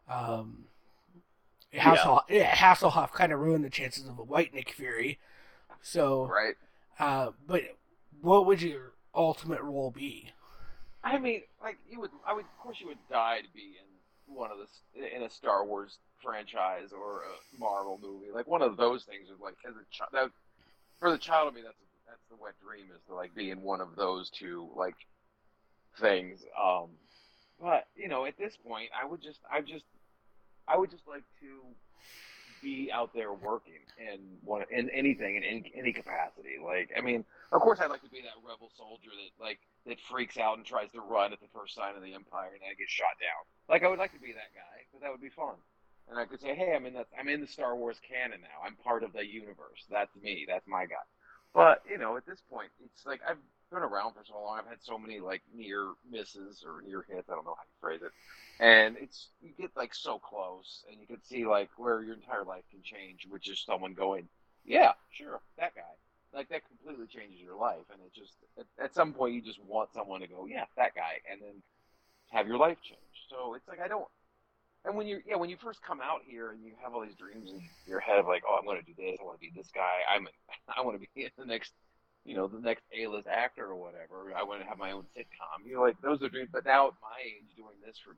[0.10, 0.66] um,
[1.74, 2.54] Hasselhoff, yeah.
[2.54, 5.20] Hasselhoff kind of ruined the chances of a white Nick Fury.
[5.82, 6.56] So, right.
[7.00, 7.62] Uh, but
[8.22, 10.32] what would your ultimate role be?
[11.04, 14.36] I mean, like you would, I would, of course, you would die to be in
[14.36, 18.78] one of the in a Star Wars franchise or a Marvel movie, like one of
[18.78, 19.30] those things.
[19.30, 20.32] Is like as a child,
[21.00, 23.62] for the child of me, that's that's the wet dream is to like be in
[23.62, 24.96] one of those two like
[26.00, 26.44] things.
[26.62, 26.90] Um,
[27.60, 29.86] but you know, at this point, I would just, I just,
[30.68, 31.62] I would just like to
[32.62, 36.58] be out there working in one in anything in any, any capacity.
[36.64, 40.00] Like, I mean, of course, I'd like to be that rebel soldier that like that
[40.00, 42.78] freaks out and tries to run at the first sign of the Empire and then
[42.78, 43.42] get shot down.
[43.68, 45.58] Like, I would like to be that guy because that would be fun.
[46.10, 48.66] And I could say, hey, I'm in the I'm in the Star Wars canon now.
[48.66, 49.86] I'm part of the universe.
[49.90, 50.46] That's me.
[50.48, 51.06] That's my guy.
[51.54, 54.60] But you know, at this point, it's like I've been around for so long.
[54.60, 57.30] I've had so many like near misses or near hits.
[57.30, 58.12] I don't know how you phrase it.
[58.60, 62.44] And it's you get like so close, and you can see like where your entire
[62.44, 64.28] life can change, which is someone going,
[64.66, 65.82] "Yeah, sure, that guy."
[66.34, 69.64] Like that completely changes your life, and it just at, at some point you just
[69.64, 71.64] want someone to go, "Yeah, that guy," and then
[72.30, 73.00] have your life change.
[73.30, 74.08] So it's like I don't.
[74.86, 77.16] And when you yeah when you first come out here and you have all these
[77.16, 79.18] dreams in your head of like, "Oh, I'm going to do this.
[79.20, 80.02] I want to be this guy.
[80.14, 80.28] I'm
[80.78, 81.74] I want to be in the next."
[82.26, 84.34] You know, the next A-list actor or whatever.
[84.36, 85.66] I want to have my own sitcom.
[85.66, 86.50] You know, like those are dreams.
[86.52, 88.16] But now at my age, doing this for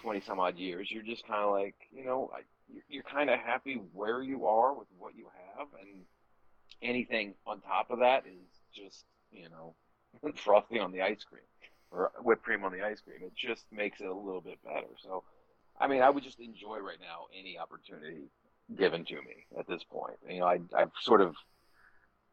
[0.00, 2.30] twenty some odd years, you're just kind of like, you know,
[2.88, 6.04] you're kind of happy where you are with what you have, and
[6.82, 9.74] anything on top of that is just, you know,
[10.34, 11.42] frosting on the ice cream
[11.90, 13.18] or whipped cream on the ice cream.
[13.22, 14.88] It just makes it a little bit better.
[15.02, 15.24] So,
[15.80, 18.30] I mean, I would just enjoy right now any opportunity
[18.76, 20.16] given to me at this point.
[20.28, 21.34] You know, I, I've sort of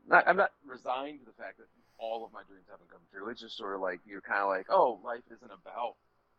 [0.08, 3.30] not, I'm not resigned to the fact that all of my dreams haven't come true.
[3.30, 5.96] It's just sort of like you're kind of like, oh, life isn't about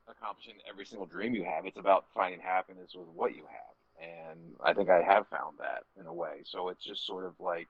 [0.08, 1.66] accomplishing every single dream you have.
[1.66, 3.74] It's about finding happiness with what you have.
[3.96, 6.44] And I think I have found that in a way.
[6.44, 7.68] So it's just sort of like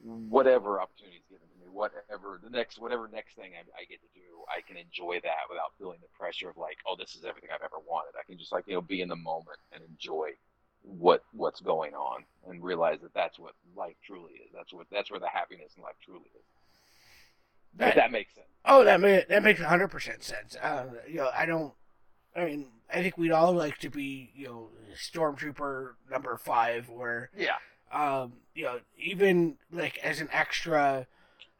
[0.00, 3.98] whatever opportunity is given to me, whatever the next, whatever next thing I, I get
[4.00, 7.26] to do, I can enjoy that without feeling the pressure of like, oh, this is
[7.26, 8.14] everything I've ever wanted.
[8.14, 10.38] I can just like, you know, be in the moment and enjoy
[10.82, 14.50] what what's going on and realize that that's what life truly is.
[14.54, 16.44] That's what that's where the happiness in life truly is.
[17.76, 18.46] That, that makes sense.
[18.64, 20.56] Oh, that makes that makes hundred percent sense.
[20.56, 21.74] Uh, you know, I don't.
[22.36, 27.30] I mean, I think we'd all like to be, you know, stormtrooper number five, or
[27.36, 27.56] yeah,
[27.92, 31.06] um, you know, even like as an extra,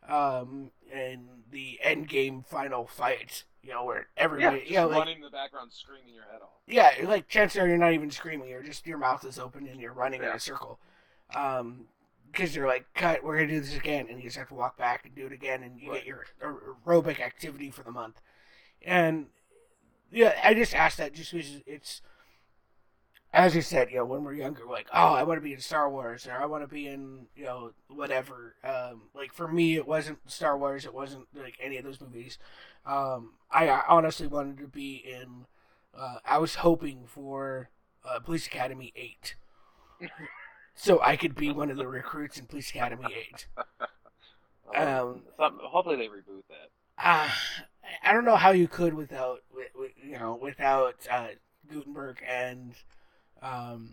[0.09, 4.99] um, in the end game final fight you know, where everybody, yeah, you know, like,
[4.99, 6.49] running in the background, screaming your head off.
[6.67, 9.79] Yeah, like chances are you're not even screaming; you're just your mouth is open and
[9.79, 10.31] you're running yeah.
[10.31, 10.79] in a circle.
[11.35, 11.87] Um,
[12.33, 14.79] because you're like, cut, we're gonna do this again, and you just have to walk
[14.79, 15.99] back and do it again, and you right.
[15.99, 16.25] get your
[16.87, 18.21] aerobic activity for the month.
[18.83, 19.27] And
[20.11, 22.01] yeah, I just asked that just because it's,
[23.33, 25.53] as you said, you know, when we're younger, we're like, oh, I want to be
[25.53, 28.55] in Star Wars, or I want to be in, you know, whatever.
[28.65, 32.39] Um, like for me, it wasn't Star Wars, it wasn't like any of those movies.
[32.87, 35.47] Um, I, honestly wanted to be in.
[35.97, 37.71] Uh, I was hoping for
[38.09, 39.35] uh, Police Academy Eight,
[40.75, 43.47] so I could be one of the recruits in Police Academy Eight.
[44.77, 46.69] Um, Some, hopefully they reboot that.
[47.03, 47.31] Uh,
[48.03, 49.41] I don't know how you could without,
[50.05, 51.29] you know, without uh,
[51.73, 52.75] Guttenberg and
[53.43, 53.91] um,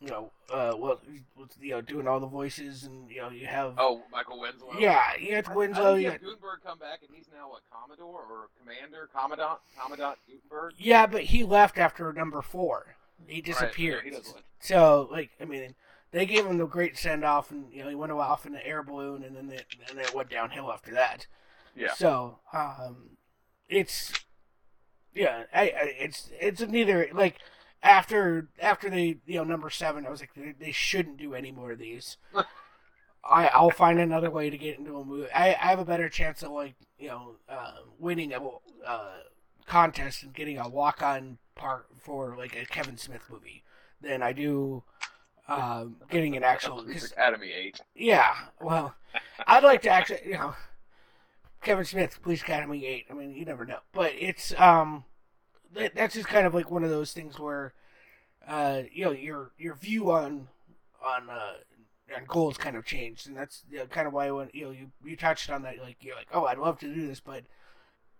[0.00, 1.00] you know, uh, well,
[1.60, 4.78] you know, doing all the voices, and you know, you have oh, Michael Winslow.
[4.78, 5.94] Yeah, you have Winslow.
[5.94, 10.74] you have Guttenberg come back, and he's now a Commodore or Commander, Commandant, Commandant Guttenberg.
[10.76, 12.96] Yeah, but he left after number four.
[13.26, 14.04] He disappeared.
[14.04, 15.74] Right, he so, like, I mean,
[16.12, 18.66] they gave him the great send off, and you know, he went off in the
[18.66, 21.26] air balloon, and then it, and then it went downhill after that.
[21.74, 21.94] Yeah.
[21.94, 23.16] So, um,
[23.68, 24.12] it's
[25.14, 27.36] yeah, I, I it's it's neither like
[27.82, 31.52] after after they you know number seven, I was like they, they shouldn't do any
[31.52, 32.16] more of these.
[33.24, 35.30] I I'll find another way to get into a movie.
[35.32, 38.40] I, I have a better chance of like you know uh, winning a
[38.86, 39.10] uh,
[39.66, 43.62] contest and getting a walk on part for like a Kevin Smith movie
[44.00, 44.82] than I do
[45.48, 47.80] um, getting an actual Academy eight.
[47.94, 48.94] Yeah, well,
[49.46, 50.54] I'd like to actually you know
[51.62, 53.06] Kevin Smith Police Academy eight.
[53.10, 55.04] I mean, you never know, but it's um
[55.72, 57.72] that's just kind of like one of those things where,
[58.46, 60.48] uh, you know, your your view on
[61.04, 61.54] on uh,
[62.14, 64.70] on goals kind of changed, and that's you know, kind of why when you know
[64.70, 67.44] you you touched on that, like you're like, oh, I'd love to do this, but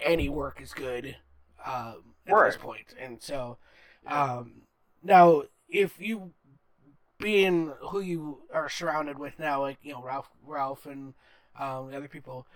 [0.01, 1.17] any work is good
[1.65, 3.59] um, at this point, and so
[4.07, 4.63] um,
[5.03, 6.33] now if you
[7.19, 11.15] being who you are surrounded with now, like you know Ralph, Ralph, and
[11.59, 12.47] um, the other people,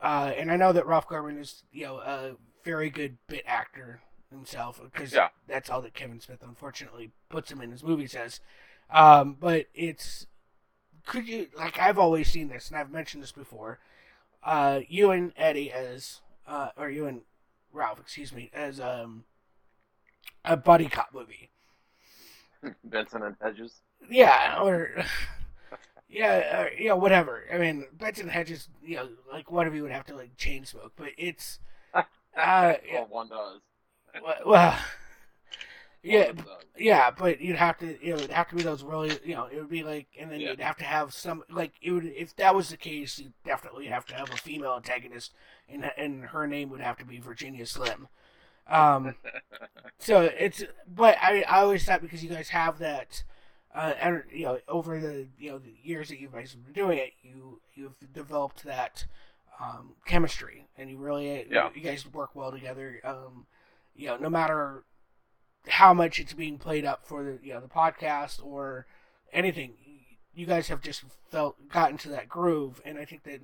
[0.00, 2.32] uh, and I know that Ralph Garman is you know a
[2.64, 4.00] very good bit actor
[4.34, 5.28] himself because Yeah.
[5.46, 8.40] that's all that Kevin Smith unfortunately puts him in his movies as.
[8.90, 10.26] Um, but it's
[11.06, 13.78] could you like I've always seen this and I've mentioned this before.
[14.42, 17.22] Uh, you and Eddie as uh, or you and
[17.72, 19.24] Ralph, excuse me, as um
[20.44, 21.50] a buddy cop movie.
[22.84, 23.80] Benson and Hedges.
[24.08, 25.04] Yeah, or
[26.08, 27.44] yeah, uh, you know, whatever.
[27.52, 30.36] I mean, Benson and Hedges, you know, like one of you would have to like
[30.36, 31.58] chain smoke, but it's
[31.94, 32.02] uh,
[32.36, 33.60] Well, one does.
[34.46, 34.78] Well,
[36.02, 36.32] yeah,
[36.76, 39.46] yeah, but you'd have to, you know, it'd have to be those really, you know,
[39.46, 40.50] it would be like, and then Yeah.
[40.50, 43.86] you'd have to have some, like, it would, if that was the case, you'd definitely
[43.86, 45.32] have to have a female antagonist,
[45.68, 48.08] and and her name would have to be Virginia Slim.
[48.68, 49.14] Um,
[49.98, 53.22] so it's, but I, I always thought because you guys have that,
[53.74, 56.74] uh, and you know, over the you know the years that you guys have been
[56.74, 59.06] doing it, you you've developed that
[59.60, 61.70] um, chemistry, and you really, Yeah.
[61.74, 63.00] you guys work well together.
[63.04, 63.46] Um,
[63.96, 64.84] you know, no matter
[65.68, 68.86] how much it's being played up for the you know the podcast or
[69.32, 69.74] anything,
[70.34, 73.40] you guys have just felt gotten to that groove, and I think that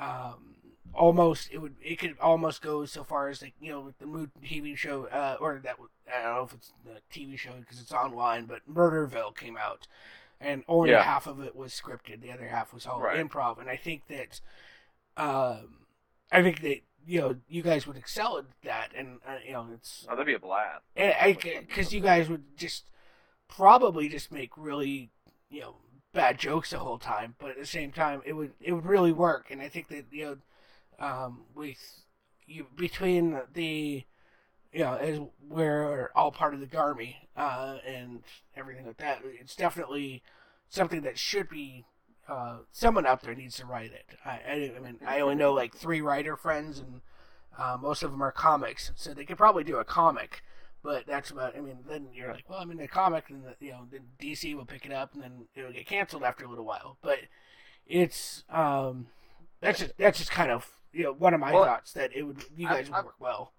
[0.00, 0.56] um,
[0.94, 4.06] almost it would it could almost go so far as like you know with the
[4.06, 5.76] Mood TV show uh, or that
[6.12, 9.86] I don't know if it's the TV show because it's online, but Murderville came out,
[10.40, 11.02] and only Yeah.
[11.02, 13.18] half of it was scripted, the other half was all Right.
[13.26, 14.40] improv, and I think that
[15.16, 15.86] um,
[16.30, 19.68] I think that you know you guys would excel at that, and uh, you know
[19.74, 20.82] it's Oh, that'd be a blast.
[20.96, 21.14] and
[21.66, 22.90] because you guys would just
[23.48, 25.10] probably just make really
[25.50, 25.76] you know
[26.12, 29.12] bad jokes the whole time, but at the same time it would it would really
[29.12, 30.24] work, and I think that you
[30.98, 32.04] know um, with
[32.46, 34.04] you between the
[34.72, 38.22] you know as we're all part of the Garmy uh, and
[38.56, 40.22] everything like that, it's definitely
[40.68, 41.84] something that should be.
[42.28, 44.04] Uh, someone out there needs to write it.
[44.24, 47.00] I, I, I mean, I only know like three writer friends, and
[47.58, 50.42] uh, most of them are comics, so they could probably do a comic.
[50.82, 51.56] But that's about.
[51.56, 54.02] I mean, then you're like, well, I'm in a comic, and the, you know, then
[54.20, 56.98] DC will pick it up, and then it'll get canceled after a little while.
[57.02, 57.18] But
[57.86, 59.06] it's um,
[59.60, 62.22] that's just that's just kind of you know one of my Well, thoughts that it
[62.22, 63.52] would you I- guys would I- work well.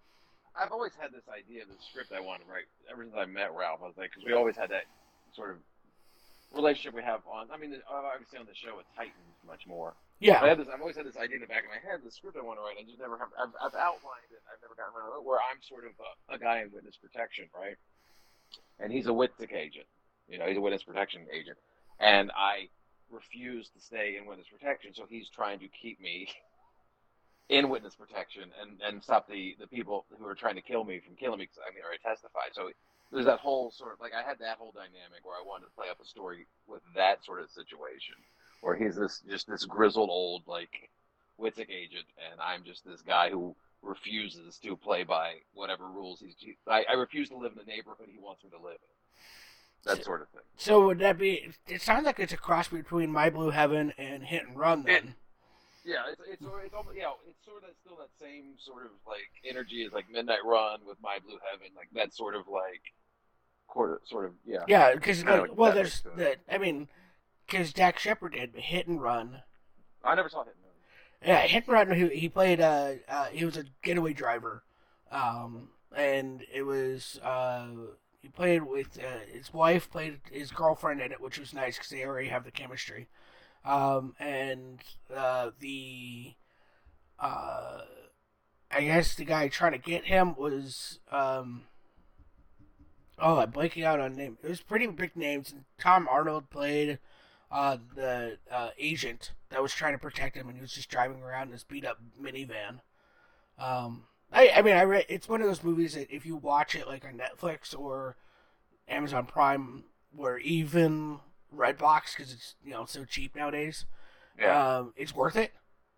[0.60, 3.26] I've always had this idea of the script I want to write ever since I
[3.26, 3.80] met Ralph.
[3.82, 4.84] I was like, because we always had that
[5.34, 5.58] sort of
[6.54, 7.48] relationship we have on.
[7.52, 9.96] I mean, uh, obviously on the show, it's heightened much more.
[10.20, 10.68] I Yeah, had this.
[10.68, 12.60] I've always had this idea in the back of my head, the script I want
[12.60, 12.76] to write.
[12.80, 13.30] I just never have.
[13.40, 14.42] I've, I've outlined it.
[14.52, 15.26] I've never gotten around to it.
[15.28, 17.78] Where I'm sort of a, a guy in witness protection, right?
[18.80, 19.86] And he's a witness agent.
[20.28, 21.58] You know, he's a witness protection agent,
[22.00, 22.70] and I
[23.12, 24.94] refuse to stay in witness protection.
[24.94, 26.28] So he's trying to keep me
[27.50, 31.00] in witness protection and and stop the the people who are trying to kill me
[31.00, 32.52] from killing me because I mean, I already testified.
[32.54, 32.70] So
[33.12, 35.72] there's that whole sort of like I had that whole dynamic where I wanted to
[35.72, 38.16] play up a story with that sort of situation
[38.62, 40.90] where he's this just this grizzled old like
[41.40, 46.36] WITSEC agent, and I'm just this guy who refuses to play by whatever rules he's.
[46.68, 49.86] I, I refuse to live in the neighborhood he wants me to live in.
[49.86, 50.42] That sort of thing.
[50.58, 51.54] so would that be?
[51.66, 54.84] It sounds like it's a cross between My Blue Heaven and Hit and Run.
[54.84, 55.16] Then
[55.86, 59.32] Yeah, it's it's it's almost yeah, it's sort of still that same sort of like
[59.48, 62.94] energy as like Midnight Run with My Blue Heaven, like that sort of like
[63.70, 64.64] quarter sort of yeah.
[64.68, 66.36] yeah, because like, well, there's the.
[66.52, 66.90] I mean,
[67.46, 69.42] because Dax Shepard did Hit and Run.
[70.04, 71.36] I never saw Hit and Run.
[71.36, 71.92] Yeah, Hit and Run.
[72.12, 72.60] He, he played.
[72.60, 74.64] Uh, uh, he was a getaway driver,
[75.12, 77.20] um, and it was.
[77.24, 77.68] Uh,
[78.22, 79.90] he played with uh, his wife.
[79.90, 83.08] Played his girlfriend in it, which was nice because they already have the chemistry.
[83.66, 84.80] Um, and
[85.16, 86.34] uh, the.
[87.20, 87.82] Uh,
[88.72, 91.00] I guess the guy trying to get him was.
[91.12, 91.64] Um,
[93.18, 94.38] oh, I'm blanking out on name.
[94.44, 95.54] It was pretty big names.
[95.80, 97.00] Tom Arnold played
[97.52, 101.22] uh, the uh, agent that was trying to protect him, and he was just driving
[101.22, 102.82] around in this beat up minivan.
[103.58, 106.76] Um, I, I mean, I read it's one of those movies that if you watch
[106.76, 108.16] it like on Netflix or
[108.88, 109.84] Amazon Prime,
[110.18, 111.20] or even
[111.56, 113.86] Redbox because it's you know so cheap nowadays,
[114.40, 114.78] Yeah.
[114.78, 115.52] um, it's worth it.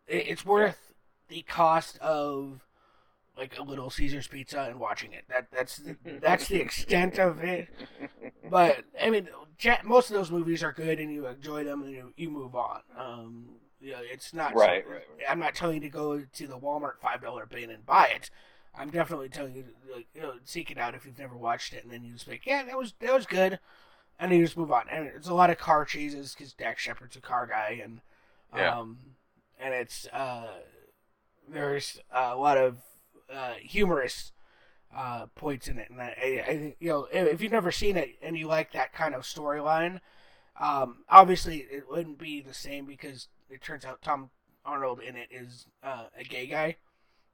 [0.07, 0.27] it.
[0.27, 0.93] It's worth
[1.27, 2.61] the cost of
[3.37, 5.23] like a little Caesar's pizza and watching it.
[5.29, 7.67] That that's the, that's the extent of it.
[8.49, 9.29] But I mean,
[9.85, 12.81] most of those movies are good, and you enjoy them, and you, you move on.
[12.97, 13.45] Um,
[13.79, 15.25] you know, it's not Right, right, right.
[15.29, 18.29] I'm not telling you to go to the Walmart five dollar bin and buy it.
[18.75, 21.71] I'm definitely telling you to like, you know, seek it out if you've never watched
[21.73, 23.57] it, and then you just like, yeah, that was that was good.
[24.21, 24.87] And you just move on.
[24.89, 27.99] And it's a lot of car cheeses because Dax Shepard's a car guy, and
[28.55, 28.77] Yeah.
[28.79, 28.97] um,
[29.59, 30.47] and it's uh,
[31.49, 32.77] there's a lot of
[33.33, 34.31] uh, humorous
[34.95, 36.13] uh, points in it, and I,
[36.47, 39.23] I, you know if, if you've never seen it and you like that kind of
[39.23, 39.99] storyline,
[40.59, 44.29] um, obviously it wouldn't be the same because it turns out Tom
[44.65, 46.75] Arnold in it is uh, a gay guy,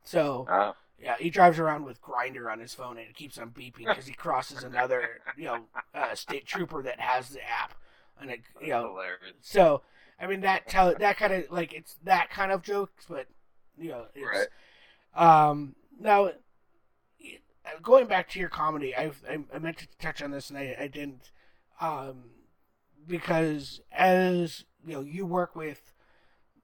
[0.03, 3.51] so Uh, yeah, he drives around with Grindr on his phone and it keeps on
[3.51, 5.59] beeping because he crosses another you know
[5.93, 7.73] uh, state trooper that has the app,
[8.19, 9.35] and it you know hilarious.
[9.41, 9.81] so
[10.19, 13.27] I mean that tell that kind of like it's that kind of jokes, but
[13.77, 14.47] you know it's
[15.15, 16.31] um now
[17.81, 20.75] going back to your comedy, I've, I I meant to touch on this and I,
[20.79, 21.31] I didn't
[21.79, 22.31] um
[23.07, 25.93] because as you know you work with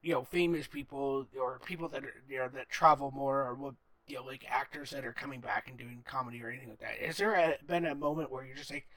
[0.02, 3.76] you know famous people or people that are you know that travel more or what
[4.08, 7.06] you know like actors that are coming back and doing comedy or anything like that.
[7.06, 8.88] Has there a, been a moment where you're just like,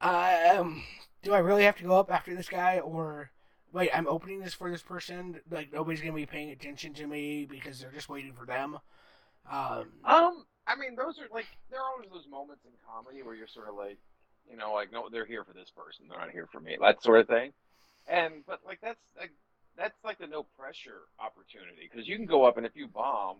[0.00, 0.82] um,
[1.22, 3.30] do I really have to go up after this guy or?
[3.70, 5.40] Wait, I'm opening this for this person.
[5.50, 8.78] Like nobody's gonna be paying attention to me because they're just waiting for them.
[9.50, 13.34] Um, Um, I mean, those are like there are always those moments in comedy where
[13.34, 13.98] you're sort of like,
[14.50, 17.02] you know, like no, they're here for this person, they're not here for me, that
[17.02, 17.52] sort of thing.
[18.06, 19.32] And but like that's like
[19.76, 23.36] that's like the no pressure opportunity because you can go up and if you bomb,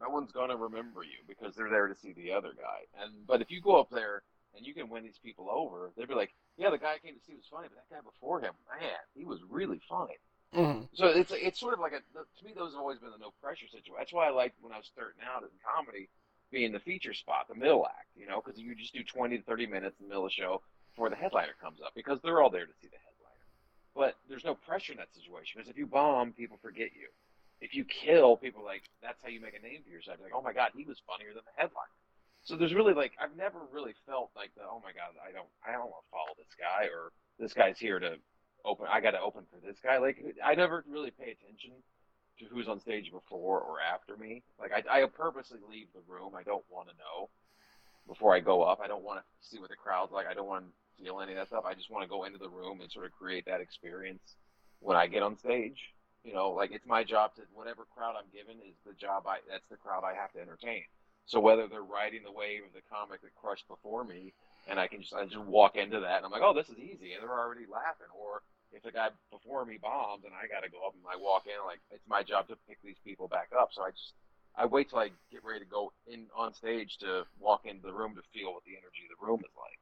[0.00, 2.86] no one's gonna remember you because they're there to see the other guy.
[3.02, 4.22] And but if you go up there
[4.56, 7.14] and you can win these people over, they'd be like, yeah, the guy I came
[7.14, 10.18] to see was funny, but that guy before him, man, he was really funny.
[10.54, 10.88] mhm.
[10.94, 13.32] So it's it's sort of like a to me those have always been the no
[13.42, 13.94] pressure situation.
[13.98, 16.08] That's why I liked when I was starting out in comedy
[16.50, 19.44] being the feature spot, the middle act, you know, because you just do twenty to
[19.44, 22.40] thirty minutes in the middle of the show before the headliner comes up because they're
[22.40, 23.46] all there to see the headliner.
[23.94, 27.08] But there's no pressure in that situation because if you bomb, people forget you.
[27.64, 30.20] If you kill, people like that's how you make a name for yourself.
[30.20, 31.96] Like, oh my god, he was funnier than the headliner.
[32.44, 35.48] So there's really like I've never really felt like the oh my god, I don't
[35.64, 38.20] I don't want to follow this guy or this guy's here to
[38.68, 38.84] open.
[38.92, 39.96] I got to open for this guy.
[39.96, 41.72] Like I never really pay attention
[42.38, 44.44] to who's on stage before or after me.
[44.60, 46.36] Like I, I purposely leave the room.
[46.36, 47.30] I don't want to know
[48.06, 48.80] before I go up.
[48.84, 50.26] I don't want to see what the crowd's like.
[50.28, 51.64] I don't want to feel any of that stuff.
[51.64, 54.36] I just want to go into the room and sort of create that experience
[54.80, 55.93] when I get on stage.
[56.24, 59.38] You know, like it's my job to whatever crowd I'm given is the job I
[59.48, 60.82] that's the crowd I have to entertain.
[61.26, 64.32] So whether they're riding the wave of the comic that crushed before me,
[64.66, 66.78] and I can just I just walk into that and I'm like, oh, this is
[66.78, 68.08] easy, and they're already laughing.
[68.16, 71.20] Or if the guy before me bombs and I got to go up and I
[71.20, 73.70] walk in, like it's my job to pick these people back up.
[73.72, 74.14] So I just
[74.56, 77.92] I wait till I get ready to go in on stage to walk into the
[77.92, 79.78] room to feel what the energy of the room is like.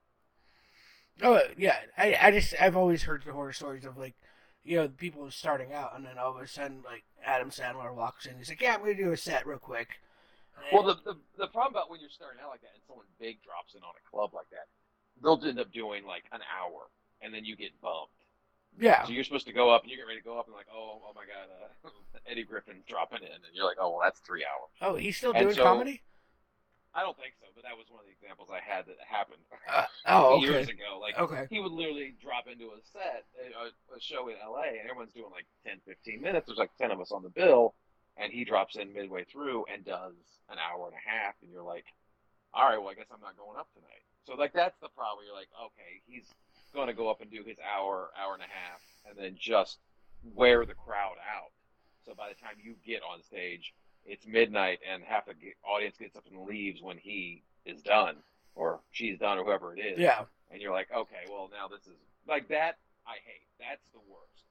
[1.22, 4.14] Oh yeah, I I just I've always heard the horror stories of like,
[4.64, 7.94] you know, people are starting out and then all of a sudden like Adam Sandler
[7.94, 10.00] walks in, he's like, yeah, I'm gonna do a set real quick.
[10.72, 13.42] Well, the, the the problem about when you're starting out like that and someone big
[13.42, 14.68] drops in on a club like that,
[15.22, 16.86] they'll end up doing like an hour,
[17.20, 18.12] and then you get bumped.
[18.78, 20.54] yeah, So you're supposed to go up and you get ready to go up and
[20.54, 21.90] like, oh, oh my god, uh,
[22.30, 24.70] Eddie Griffin's dropping in, and you're like, oh well, that's three hours.
[24.82, 26.02] oh he's still doing so- comedy.
[26.94, 29.40] I don't think so, but that was one of the examples I had that happened
[29.72, 31.00] Uh, oh okay, years ago.
[31.00, 34.84] Like okay, he would literally drop into a set, a, a show in LA, and
[34.84, 36.46] everyone's doing like 10, 15 minutes.
[36.46, 37.74] There's like 10 of us on the bill,
[38.18, 40.12] and he drops in midway through and does
[40.50, 41.86] an hour and a half, and you're like,
[42.52, 44.04] all right, well, I guess I'm not going up tonight.
[44.26, 45.24] So like that's the problem.
[45.24, 46.28] You're like, okay, he's
[46.74, 49.78] going to go up and do his hour, hour and a half, and then just
[50.34, 51.52] wear the crowd out.
[52.04, 53.72] So by the time you get on stage,
[54.04, 55.34] it's midnight, and half the
[55.64, 58.16] audience gets up and leaves when he is done,
[58.54, 61.86] or she's done, or whoever it is yeah, and you're like, okay, well now this
[61.86, 61.98] is
[62.28, 62.78] like that.
[63.06, 63.48] I hate.
[63.58, 64.44] That's the worst.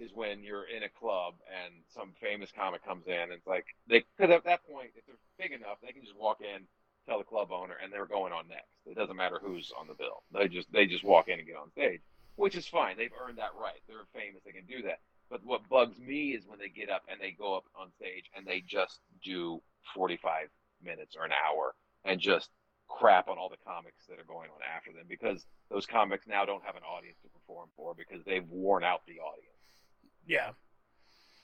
[0.00, 3.66] Is when you're in a club and some famous comic comes in and it's like
[3.86, 6.62] they because at that point if they're big enough they can just walk in,
[7.06, 8.72] tell the club owner, and they're going on next.
[8.86, 10.22] It doesn't matter who's on the bill.
[10.32, 12.00] They just they just walk in and get on stage,
[12.36, 12.96] which is fine.
[12.96, 13.80] They've earned that right.
[13.86, 14.42] They're famous.
[14.44, 15.00] They can do that.
[15.32, 18.28] But what bugs me is when they get up and they go up on stage
[18.36, 19.62] and they just do
[19.94, 20.48] 45
[20.84, 21.74] minutes or an hour
[22.04, 22.50] and just
[22.86, 26.44] crap on all the comics that are going on after them because those comics now
[26.44, 29.56] don't have an audience to perform for because they've worn out the audience.
[30.26, 30.50] yeah,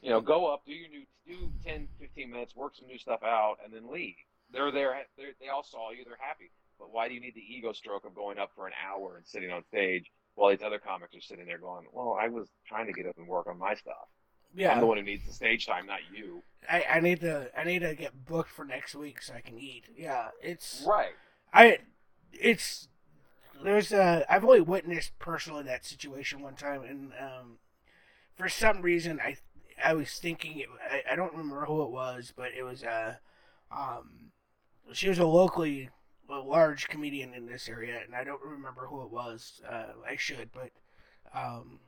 [0.03, 3.23] You know, go up, do your new, do 10, 15 minutes, work some new stuff
[3.25, 4.17] out, and then leave.
[4.53, 5.01] They're there.
[5.17, 6.05] They're, they all saw you.
[6.05, 6.51] They're happy.
[6.79, 9.27] But why do you need the ego stroke of going up for an hour and
[9.27, 12.87] sitting on stage while these other comics are sitting there going, "Well, I was trying
[12.87, 14.09] to get up and work on my stuff.
[14.55, 17.51] Yeah, I'm the one who needs the stage time, not you." I, I need to
[17.59, 19.87] I need to get booked for next week so I can eat.
[19.97, 21.13] Yeah, it's Right.
[21.53, 21.79] I
[22.33, 22.89] it's
[23.63, 27.59] there's a I've only witnessed personally that situation one time, and um,
[28.37, 29.37] for some reason I
[29.83, 33.17] I was thinking it, I, I don't remember who it was, but it was uh
[33.73, 34.31] um
[34.93, 35.91] she was a locally
[36.31, 39.61] a large comedian in this area, and I don't remember who it was.
[39.69, 40.71] Uh, I should, but
[41.35, 41.81] um,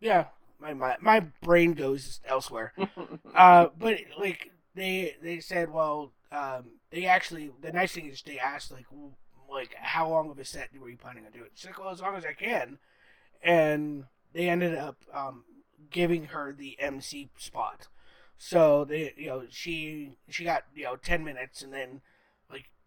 [0.00, 0.26] yeah,
[0.60, 2.72] my, my my brain goes elsewhere.
[3.34, 8.38] uh, but like they they said, well, um, they actually the nice thing is they
[8.38, 8.86] asked like
[9.50, 11.50] like how long of a set were you planning on doing?
[11.54, 12.78] She's like, well, as long as I can,
[13.42, 15.44] and they ended up um,
[15.90, 17.88] giving her the MC spot.
[18.36, 22.00] So they, you know, she she got you know ten minutes, and then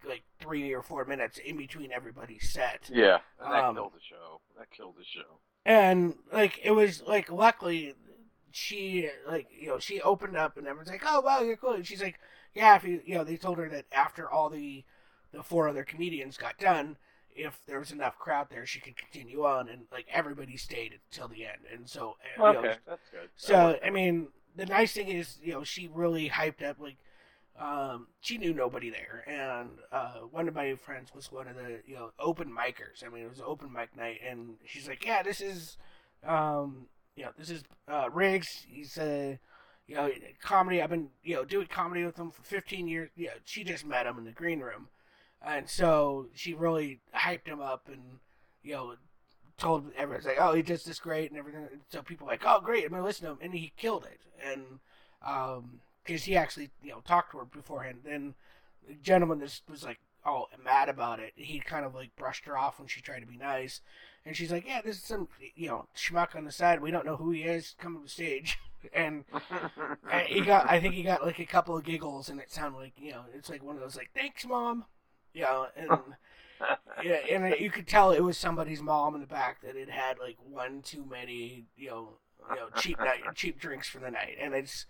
[0.03, 2.89] like like three or four minutes in between everybody's set.
[2.91, 4.41] Yeah, and that Um, killed the show.
[4.57, 5.39] That killed the show.
[5.65, 7.95] And like it was like luckily
[8.51, 11.85] she like you know she opened up and everyone's like oh wow you're cool and
[11.87, 12.19] she's like
[12.53, 14.83] yeah if you you know they told her that after all the
[15.31, 16.97] the four other comedians got done
[17.33, 21.29] if there was enough crowd there she could continue on and like everybody stayed until
[21.29, 23.21] the end and so uh, you know, Okay, that's good.
[23.21, 26.77] That so worked I mean, the nice thing is, you know, she really hyped up.
[26.79, 26.97] Like,
[27.59, 31.79] um, she knew nobody there, and uh, one of my friends was one of the
[31.85, 33.05] you know open micers.
[33.05, 35.77] I mean, it was open mic night, and she's like, "Yeah, this is,
[36.25, 38.65] um, you know, this is uh, Riggs.
[38.67, 39.39] He's a,
[39.85, 40.09] you know,
[40.41, 40.81] comedy.
[40.81, 43.09] I've been you know doing comedy with him for 15 years.
[43.15, 44.87] Yeah, she just met him in the green room,
[45.41, 48.19] and so she really hyped him up, and
[48.63, 48.95] you know."
[49.57, 51.67] Told everyone's like, oh, he does this great and everything.
[51.89, 54.19] So people were like, oh, great, I'm gonna listen to him, and he killed it.
[54.43, 54.79] And
[55.23, 55.81] um,
[56.11, 57.99] because he actually, you know, talked to her beforehand.
[58.03, 58.33] Then
[58.85, 61.31] the gentleman just was like, oh, mad about it.
[61.35, 63.79] He kind of like brushed her off when she tried to be nice,
[64.25, 66.81] and she's like, yeah, this is some, you know, schmuck on the side.
[66.81, 67.75] We don't know who he is.
[67.79, 68.59] Come to the stage,
[68.93, 69.23] and
[70.11, 72.77] and he got, I think he got like a couple of giggles, and it sounded
[72.77, 74.85] like, you know, it's like one of those like, thanks, mom,
[75.33, 75.91] you know, and.
[77.03, 80.19] Yeah, and you could tell it was somebody's mom in the back that had had
[80.19, 82.09] like one too many, you know,
[82.51, 84.85] you know, cheap night, cheap drinks for the night, and it's,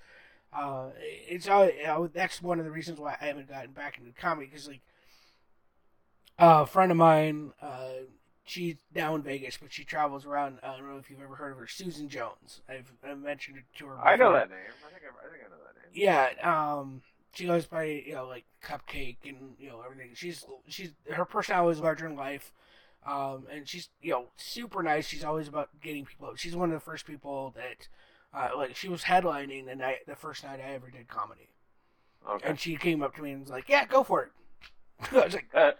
[0.53, 1.65] uh, it's all.
[1.69, 4.67] You know, that's one of the reasons why I haven't gotten back into comedy because
[4.67, 4.81] like,
[6.39, 8.05] uh, a friend of mine, uh,
[8.43, 10.59] she's now in Vegas, but she travels around.
[10.63, 12.61] I don't know if you've ever heard of her, Susan Jones.
[12.67, 13.99] I've, I've mentioned it to her.
[13.99, 14.59] I know that name.
[14.85, 15.91] I think I, I think I know that name.
[15.93, 17.01] Yeah, um,
[17.33, 20.11] she goes by you know like cupcake and you know everything.
[20.13, 22.51] She's she's her personality is larger than life,
[23.05, 25.07] um, and she's you know super nice.
[25.07, 26.31] She's always about getting people.
[26.35, 27.87] She's one of the first people that,
[28.33, 31.49] uh, like she was headlining the night the first night I ever did comedy,
[32.29, 32.49] Okay.
[32.49, 34.31] and she came up to me and was like, "Yeah, go for it."
[35.11, 35.71] I was like, Uh,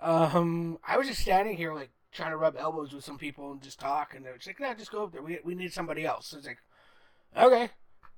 [0.00, 3.62] um, I was just standing here like trying to rub elbows with some people and
[3.62, 5.22] just talk, and they're just like, "No, just go up there.
[5.22, 6.58] We we need somebody else." So it's like,
[7.36, 7.70] okay,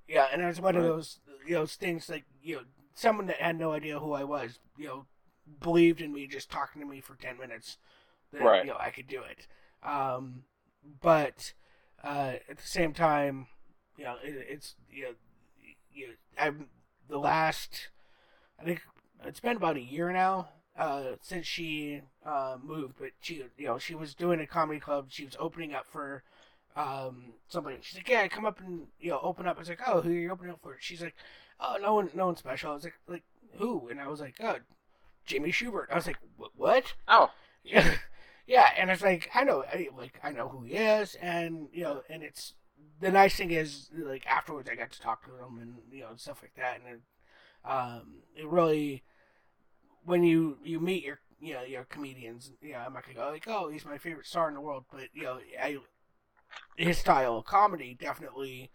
[0.09, 2.63] yeah, and it was one of those you know things like you know
[2.95, 5.07] someone that had no idea who I was, you know,
[5.61, 7.79] believed in me just talking to me for ten minutes
[8.33, 8.65] that Right.
[8.65, 9.47] you know I could do it.
[9.83, 10.45] Um,
[11.01, 11.53] but
[12.05, 13.47] uh, at the same time,
[13.97, 15.11] you know, it, it's you know,
[15.93, 16.69] you I'm
[17.09, 17.89] the last.
[18.61, 18.83] I think
[19.25, 23.79] it's been about a year now uh, since she uh, moved, but she, you know,
[23.79, 25.07] she was doing a comedy club.
[25.11, 26.23] She was opening up for
[26.77, 27.79] um, somebody.
[27.83, 30.11] She's like, "Yeah, come up and you know, open up." I was like, "Oh, who
[30.11, 31.17] are you opening up for?" She's like,
[31.61, 33.25] "Oh, no one, no one special." I was like, "Like
[33.59, 34.57] who?" And I was like, "Oh,
[35.25, 36.19] Jimmy Shubert." I was like,
[36.57, 37.31] "What?" oh,
[37.65, 37.97] Yeah,
[38.47, 41.85] yeah, and it's like I know, I, like I know who he is, and you
[41.85, 42.55] know, and it's
[43.01, 46.11] the nice thing is like afterwards I got to talk to them and you know
[46.17, 49.03] stuff like that, and it, um, it really
[50.05, 53.31] when you you meet your you know your comedians, you know, I'm not gonna go
[53.31, 55.79] like, oh, he's my favorite star in the world, but you know, I
[56.77, 58.71] his style of comedy definitely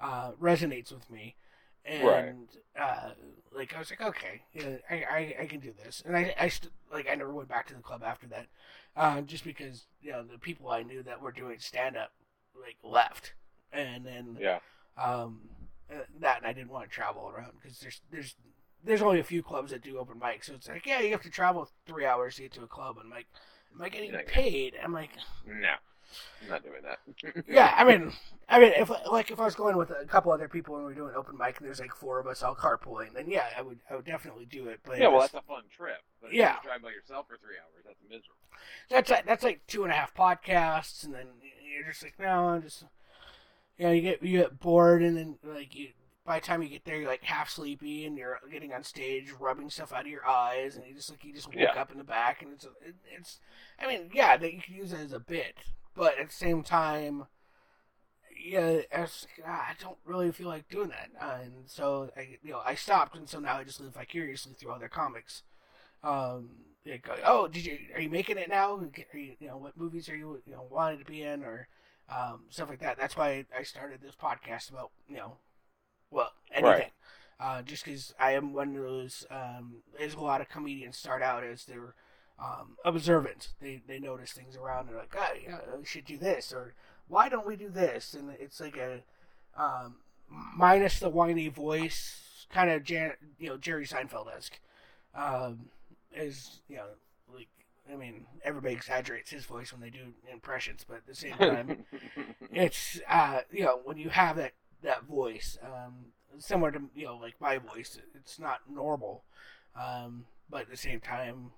[0.00, 1.36] uh, resonates with me.
[1.84, 2.48] And
[2.78, 3.10] uh,
[3.52, 6.48] like I was like, okay, yeah, I, I, I can do this, and I I
[6.48, 8.46] st- like I never went back to the club after that,
[8.94, 12.12] uh, just because you know the people I knew that were doing stand up
[12.60, 13.32] like left,
[13.72, 14.58] and then yeah.
[14.96, 15.40] um,
[15.90, 18.34] uh, that and I didn't want to travel around because there's there's
[18.84, 21.22] there's only a few clubs that do open mics, so it's like yeah, you have
[21.22, 23.26] to travel three hours to get to a club, and I'm like,
[23.74, 24.74] am I getting paid?
[24.82, 25.10] I'm like,
[25.46, 25.74] No,
[26.42, 27.44] I'm not doing that.
[27.48, 28.12] yeah, I mean,
[28.48, 30.92] I mean, if like if I was going with a couple other people and we
[30.92, 33.62] are doing open mic and there's like four of us all carpooling, then yeah, I
[33.62, 34.80] would I would definitely do it.
[34.84, 35.98] But yeah, well, that's a fun trip.
[36.22, 36.56] But if Yeah.
[36.56, 38.34] you drive by yourself for three hours, that's miserable.
[38.90, 41.26] that's like, that's like two and a half podcasts, and then
[41.74, 42.84] you're just like, no, I'm just,
[43.78, 45.88] you know, you get you get bored, and then like you
[46.26, 49.32] by the time you get there, you're like half sleepy, and you're getting on stage,
[49.40, 51.80] rubbing stuff out of your eyes, and you just like you just woke Yeah.
[51.80, 53.40] up in the back, and it's it, it's,
[53.78, 55.56] I mean, yeah, that you can use it as a bit,
[55.94, 57.26] but at the same time.
[58.40, 62.38] Yeah, I, was ah, I don't really feel like doing that, uh, and so I,
[62.42, 65.42] you know, I stopped, and so now I just live vicariously through other comics.
[66.04, 66.50] Um,
[66.86, 68.76] like, oh, did you are you making it now?
[68.76, 71.68] Are you, you know, what movies are you you know wanting to be in or
[72.10, 72.98] um, stuff like that?
[72.98, 75.36] That's why I started this podcast about you know,
[76.10, 76.90] well, anything.
[77.40, 81.22] Uh, just because I am one of those, um, there's a lot of comedians start
[81.22, 81.94] out as they're
[82.38, 83.50] um, observant.
[83.60, 84.88] They they notice things around.
[84.88, 86.74] They're like, oh, yeah, we should do this, or
[87.06, 88.14] why don't we do this?
[88.14, 89.02] And it's like a
[89.56, 89.96] um,
[90.28, 94.58] minus the whiny voice, kind of Jan- you know Jerry Seinfeld esque.
[95.14, 95.70] Um,
[96.14, 96.86] is you know
[97.92, 101.84] I mean everybody exaggerates his voice when they do impressions, but at the same time,
[102.52, 106.06] it's uh, you know when you have that that voice, um,
[106.38, 109.24] similar to you know like my voice, it's not normal,
[109.80, 111.52] um, but at the same time,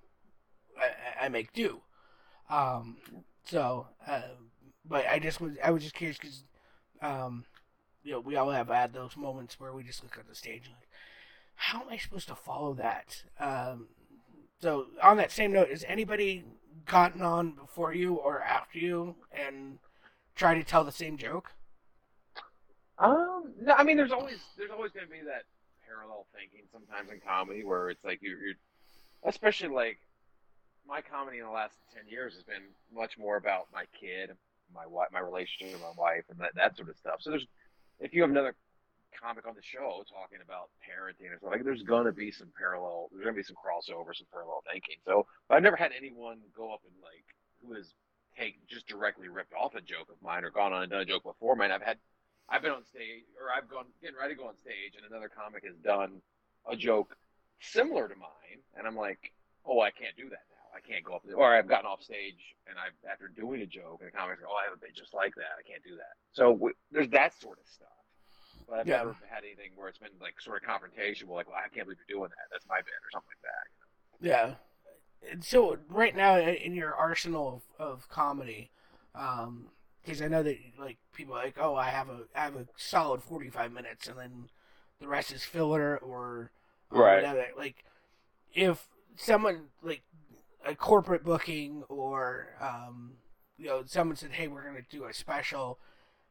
[0.79, 1.81] I, I make do.
[2.49, 2.97] Um,
[3.45, 4.23] so, uh,
[4.85, 6.45] but I just was I was just curious because,
[7.03, 7.45] um,
[8.03, 10.63] you know, we all have had those moments where we just look at the stage
[10.65, 10.89] and like,
[11.55, 13.23] how am I supposed to follow that?
[13.39, 13.89] Um,
[14.61, 16.45] so on that same note, has anybody
[16.87, 19.79] gotten on before you or after you and
[20.35, 21.53] tried to tell the same joke?
[22.99, 25.45] Um, no, I mean, there's always there's always going to be that
[25.87, 28.55] parallel thinking sometimes in comedy where it's like you're, you're
[29.25, 29.99] especially like
[30.87, 32.63] my comedy in the last ten years has been
[32.95, 34.31] much more about my kid,
[34.75, 37.17] my wife, my relationship with my wife, and that that sort of stuff.
[37.21, 37.47] So there's
[38.01, 38.55] if you have another
[39.19, 43.09] comic on the show talking about parenting or something, like there's gonna be some parallel,
[43.13, 44.97] there's gonna be some crossover, some parallel thinking.
[45.05, 47.27] So I've never had anyone go up and like
[47.63, 47.93] who has
[48.39, 51.05] take just directly ripped off a joke of mine or gone on and done a
[51.05, 51.71] joke before mine.
[51.71, 51.99] I've had
[52.49, 55.29] I've been on stage or I've gone getting ready to go on stage and another
[55.29, 56.21] comic has done
[56.71, 57.17] a joke
[57.61, 59.33] similar to mine and I'm like,
[59.65, 60.67] oh, I can't do that now.
[60.75, 61.37] I can't go up there.
[61.37, 64.51] Or I've gotten off stage and I've after doing a joke and the comics comic,
[64.51, 65.59] oh, I have a bit just like that.
[65.59, 66.15] I can't do that.
[66.33, 68.00] So there's that sort of stuff.
[68.69, 68.99] But I've yeah.
[68.99, 71.99] never had anything where it's been like sort of confrontational, like, well, I can't believe
[72.09, 72.49] you're doing that.
[72.51, 73.65] That's my bit or something like that.
[74.23, 74.37] You know?
[74.37, 74.55] Yeah.
[75.43, 78.71] So right now in your arsenal of, of comedy,
[79.13, 82.57] because um, I know that like people are like, oh, I have a I have
[82.57, 84.49] a solid forty five minutes, and then
[85.01, 86.51] the rest is filler or,
[86.91, 87.17] or right.
[87.17, 87.47] Whatever.
[87.57, 87.85] Like
[88.55, 90.03] if someone like
[90.65, 93.13] a corporate booking or um,
[93.59, 95.79] you know someone said, hey, we're gonna do a special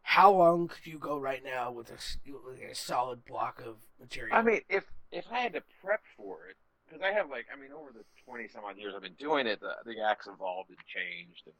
[0.01, 4.35] how long could you go right now with a, a solid block of material?
[4.35, 6.55] I mean, if if I had to prep for it,
[6.87, 9.47] because I have like, I mean, over the twenty some odd years I've been doing
[9.47, 11.55] it, the the acts evolved and changed, and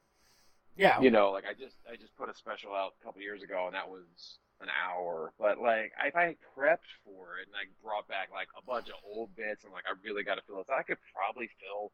[0.75, 3.43] yeah, you know, like I just I just put a special out a couple years
[3.43, 5.31] ago, and that was an hour.
[5.39, 8.95] But like, if I prepped for it and like brought back like a bunch of
[9.05, 11.91] old bits, and like I really got to fill this, I could probably fill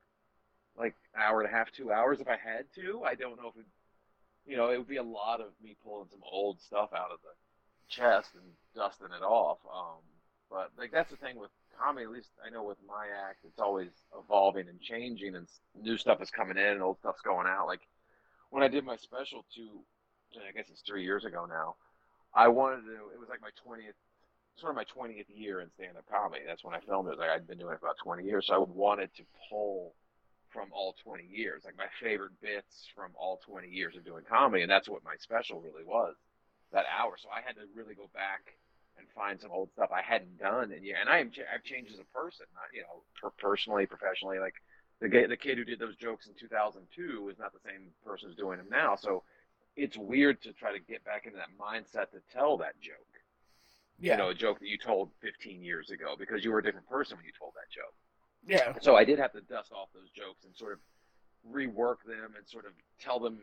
[0.78, 3.04] like an hour and a half, two hours if I had to.
[3.04, 3.66] I don't know if it
[4.46, 7.20] you know, it would be a lot of me pulling some old stuff out of
[7.24, 7.34] the
[7.90, 8.44] chest and
[8.76, 9.58] dusting it off.
[9.66, 10.02] Um,
[10.50, 12.06] but like that's the thing with comedy.
[12.06, 15.48] At least I know with my act, it's always evolving and changing, and
[15.82, 17.68] new stuff is coming in and old stuff's going out.
[17.68, 17.82] Like
[18.50, 19.82] when I did my special two,
[20.36, 21.76] I guess it's three years ago now.
[22.34, 22.94] I wanted to.
[23.14, 23.96] It was like my twentieth,
[24.58, 26.44] sort of my twentieth year in stand-up comedy.
[26.46, 27.18] That's when I filmed it.
[27.18, 29.94] Like I'd been doing it for about twenty years, so I wanted to pull
[30.56, 34.64] from all 20 years, like my favorite bits from all 20 years of doing comedy,
[34.64, 36.16] and that's what my special really was,
[36.72, 37.18] that hour.
[37.20, 38.56] So I had to really go back
[38.98, 41.92] and find some old stuff I hadn't done, and yeah, and I am I've changed
[41.92, 44.40] as a person, not you know, per- personally, professionally.
[44.40, 44.56] Like
[45.02, 48.38] the the kid who did those jokes in 2002 is not the same person who's
[48.38, 48.96] doing them now.
[48.96, 49.24] So
[49.76, 52.96] it's weird to try to get back into that mindset to tell that joke.
[54.00, 54.14] Yeah.
[54.14, 56.88] You know, a joke that you told 15 years ago because you were a different
[56.88, 57.94] person when you told that joke.
[58.48, 58.74] Yeah.
[58.82, 60.80] So I did have to dust off those jokes and sort of
[61.52, 63.38] rework them and sort of tell them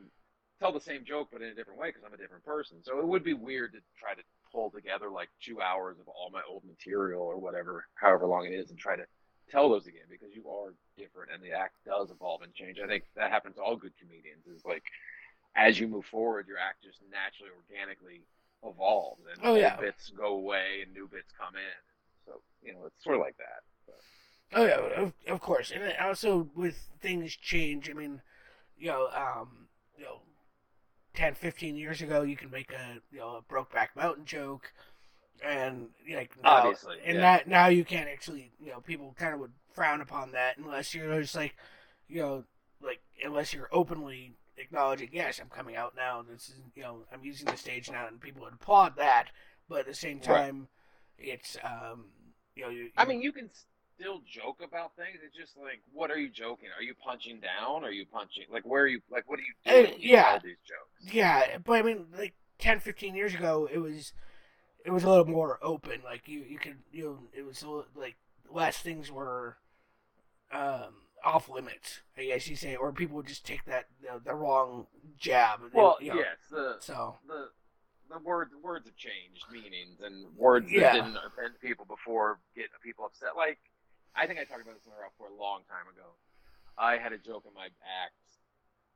[0.58, 2.78] tell the same joke but in a different way because I'm a different person.
[2.82, 4.22] So it would be weird to try to
[4.52, 8.52] pull together like two hours of all my old material or whatever, however long it
[8.52, 9.04] is, and try to
[9.50, 12.78] tell those again because you are different and the act does evolve and change.
[12.82, 14.84] I think that happens to all good comedians is like
[15.56, 18.22] as you move forward, your act just naturally, organically
[18.64, 19.76] evolves and oh, yeah.
[19.76, 21.80] bits go away and new bits come in.
[22.24, 23.66] So, you know, it's sort of like that.
[24.54, 27.88] Oh yeah, of, of course, and also with things change.
[27.88, 28.20] I mean,
[28.78, 30.20] you know, um, you know,
[31.14, 34.72] 10, 15 years ago, you can make a you know a Brokeback Mountain joke,
[35.44, 37.20] and like now, obviously, and yeah.
[37.20, 40.94] that now you can't actually you know people kind of would frown upon that unless
[40.94, 41.56] you're just like
[42.08, 42.44] you know
[42.82, 47.24] like unless you're openly acknowledging yes I'm coming out now this is you know I'm
[47.24, 49.28] using the stage now and people would applaud that
[49.68, 50.68] but at the same time
[51.18, 51.28] right.
[51.30, 52.06] it's um
[52.54, 53.50] you know you, you, I mean you can
[54.02, 55.18] still joke about things.
[55.24, 56.68] It's just like, what are you joking?
[56.76, 57.84] Are you punching down?
[57.84, 58.44] Are you punching?
[58.50, 59.00] Like, where are you?
[59.10, 59.94] Like, what are you doing?
[59.94, 61.14] Uh, yeah, these jokes.
[61.14, 64.12] Yeah, but I mean, like 10, 15 years ago, it was
[64.84, 66.00] it was a little more open.
[66.04, 68.16] Like you, you could, you know, it was little, like
[68.50, 69.56] less things were
[70.52, 70.94] um,
[71.24, 72.00] off limits.
[72.16, 74.86] I guess you say, or people would just take that you know, the wrong
[75.18, 75.60] jab.
[75.72, 77.48] Well, you know, yes, the so the
[78.10, 83.06] the word words have changed meanings and words that didn't offend people before get people
[83.06, 83.30] upset.
[83.36, 83.58] Like
[84.16, 86.08] I think I talked about this in the for a long time ago.
[86.76, 88.16] I had a joke in my act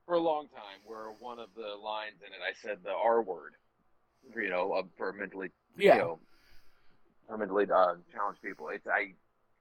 [0.04, 3.22] for a long time where one of the lines in it, I said the R
[3.22, 3.52] word,
[4.34, 5.94] you know, uh, for mentally, Yeah.
[5.94, 6.18] you know,
[7.26, 8.68] for mentally uh, challenged people.
[8.68, 9.12] It's I,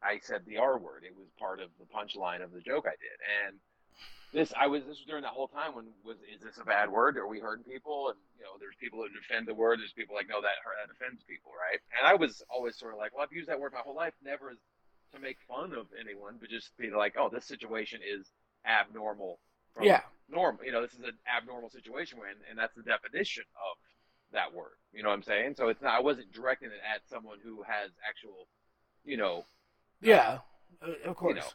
[0.03, 1.03] I said the R word.
[1.03, 3.57] It was part of the punchline of the joke I did, and
[4.33, 6.91] this I was this was during that whole time when was is this a bad
[6.91, 7.17] word?
[7.17, 8.09] Are we hurting people?
[8.09, 9.79] And you know, there's people who defend the word.
[9.79, 11.79] There's people like no, that that offends people, right?
[11.97, 14.13] And I was always sort of like, well, I've used that word my whole life,
[14.23, 14.57] never as
[15.16, 18.28] to make fun of anyone, but just be like, oh, this situation is
[18.66, 19.39] abnormal.
[19.74, 20.01] From Yeah.
[20.30, 20.63] Normal.
[20.66, 23.78] You know, this is an abnormal situation when, and that's the definition of
[24.34, 24.74] that word.
[24.91, 25.55] You know what I'm saying?
[25.57, 25.93] So it's not.
[25.93, 28.47] I wasn't directing it at someone who has actual,
[29.03, 29.45] you know,
[30.01, 30.39] Yeah.
[30.82, 31.36] Uh, of course.
[31.36, 31.47] you know.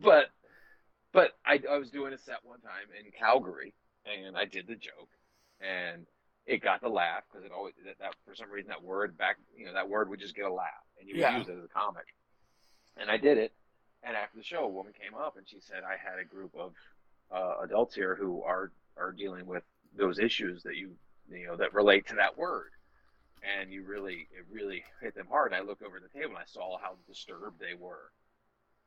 [0.00, 0.26] but
[1.12, 3.74] but I, I was doing a set one time in Calgary,
[4.06, 5.10] and I did the joke,
[5.60, 6.06] and
[6.46, 9.36] it got the laugh because it always that, that for some reason that word back
[9.56, 11.38] you know that word would just get a laugh, and you would Yeah.
[11.38, 12.06] use it as a comic.
[12.96, 13.52] And I did it,
[14.02, 16.54] and after the show, a woman came up and she said I had a group
[16.54, 16.74] of
[17.32, 19.64] uh, adults here who are are dealing with
[19.96, 20.92] those issues that you
[21.30, 22.70] you know that relate to that word
[23.44, 25.52] and you really it really hit them hard.
[25.52, 28.12] And I looked over the table and I saw how disturbed they were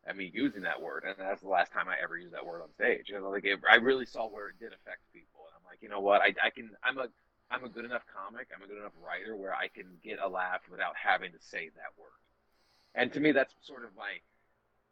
[0.05, 2.61] at me using that word, and that's the last time I ever used that word
[2.61, 3.09] on stage.
[3.09, 5.89] You like it, I really saw where it did affect people, and I'm like, you
[5.89, 7.07] know what, I, I can, I'm a,
[7.51, 10.29] I'm a good enough comic, I'm a good enough writer where I can get a
[10.29, 12.23] laugh without having to say that word.
[12.97, 14.09] And to me, that's sort of my,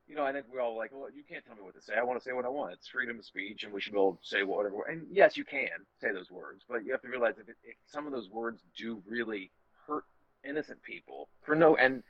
[0.08, 1.96] you know, I think we're all like, well, you can't tell me what to say.
[2.00, 2.74] I want to say what I want.
[2.74, 4.84] It's freedom of speech, and we should be able to say whatever.
[4.84, 5.68] And yes, you can
[6.00, 9.02] say those words, but you have to realize if, if some of those words do
[9.08, 9.52] really
[9.88, 10.06] hurt
[10.48, 12.04] innocent people for no and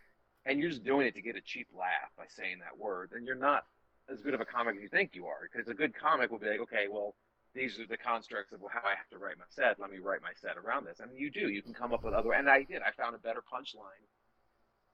[0.45, 3.25] and you're just doing it to get a cheap laugh by saying that word, then
[3.25, 3.65] you're not
[4.11, 5.49] as good of a comic as you think you are.
[5.51, 7.15] Because a good comic will be like, okay, well,
[7.55, 9.79] these are the constructs of how I have to write my set.
[9.79, 10.99] Let me write my set around this.
[10.99, 11.49] Mean, you do.
[11.49, 12.33] You can come up with other.
[12.33, 12.81] And I did.
[12.83, 14.05] I found a better punchline,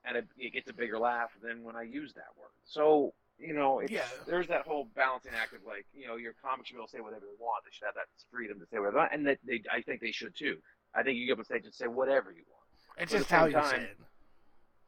[0.06, 2.50] and it, it gets a bigger laugh than when I use that word.
[2.66, 4.06] So you know, it's, Yeah.
[4.28, 6.92] there's that whole balancing act of like, you know, your comics should be able to
[6.92, 7.64] say whatever they want.
[7.66, 10.00] They should have that freedom to say whatever they want, and that they, I think
[10.00, 10.58] they should too.
[10.94, 12.68] I think you get up on stage and say whatever you want.
[13.00, 13.98] It's But just how you time- say it.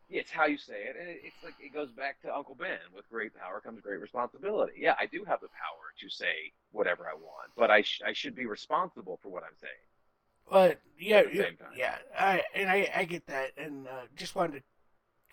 [0.09, 2.77] It's how you say it, and it, it's like it goes back to Uncle Ben.
[2.95, 4.73] With great power comes great responsibility.
[4.77, 8.13] Yeah, I do have the power to say whatever I want, but I sh- I
[8.13, 9.73] should be responsible for what I'm saying.
[10.51, 11.45] But yeah, yeah,
[11.75, 14.63] yeah, I and I, I get that, and uh, just wanted to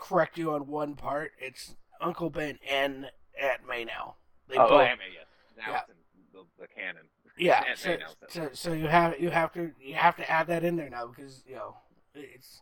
[0.00, 1.32] correct you on one part.
[1.38, 4.14] It's Uncle Ben and Aunt May now.
[4.48, 5.26] They oh, both, I mean, yes.
[5.56, 5.80] Now Yeah.
[5.80, 5.94] it's in
[6.32, 7.02] the, the canon.
[7.38, 7.64] yeah.
[7.68, 10.28] Aunt So, May now says so, so you have you have to you have to
[10.30, 11.76] add that in there now because you know
[12.14, 12.60] it's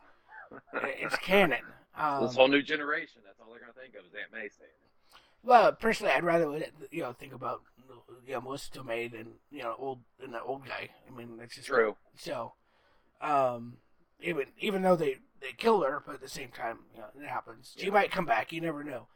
[0.75, 1.61] it's canon.
[1.97, 4.71] Um, this whole new generation, that's all they're gonna think of is Aunt May saying.
[5.43, 7.63] Well, personally, I'd rather you know think about
[8.27, 10.89] you know Melissa Tomei than you know old than the old guy.
[11.09, 11.97] I mean, that's just True.
[12.17, 12.53] So,
[13.21, 13.79] um,
[14.21, 17.29] even even though they they kill her, but at the same time, you know, it
[17.29, 17.75] happens.
[17.77, 17.93] She Yeah.
[17.93, 18.53] might come back.
[18.53, 19.07] You never know.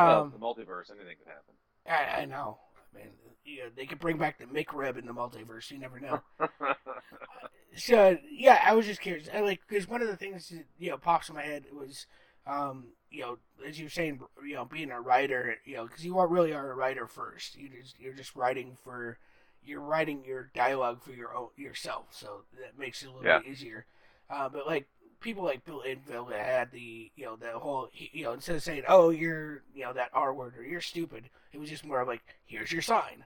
[0.00, 1.54] well, Um, the multiverse, anything could happen.
[1.88, 2.58] I, I know.
[2.94, 3.08] I mean,
[3.44, 5.70] you know, they could bring back the McRib in the multiverse.
[5.70, 6.22] You never know.
[7.76, 9.28] so yeah, I was just curious.
[9.32, 12.06] I like because one of the things that you know pops in my head was,
[12.46, 16.04] um, you know, as you were saying, you know, being a writer, you know, because
[16.04, 17.56] you are really are a writer first.
[17.56, 19.18] You just you're just writing for,
[19.64, 23.40] you're writing your dialogue for your own yourself, so that makes it a little Yeah.
[23.40, 23.86] bit easier.
[24.30, 24.86] Uh, but like
[25.20, 28.62] people like Bill Engvall that had the you know the whole you know instead of
[28.62, 32.00] saying oh you're you know that R word or you're stupid, it was just more
[32.00, 33.24] of like here's your sign.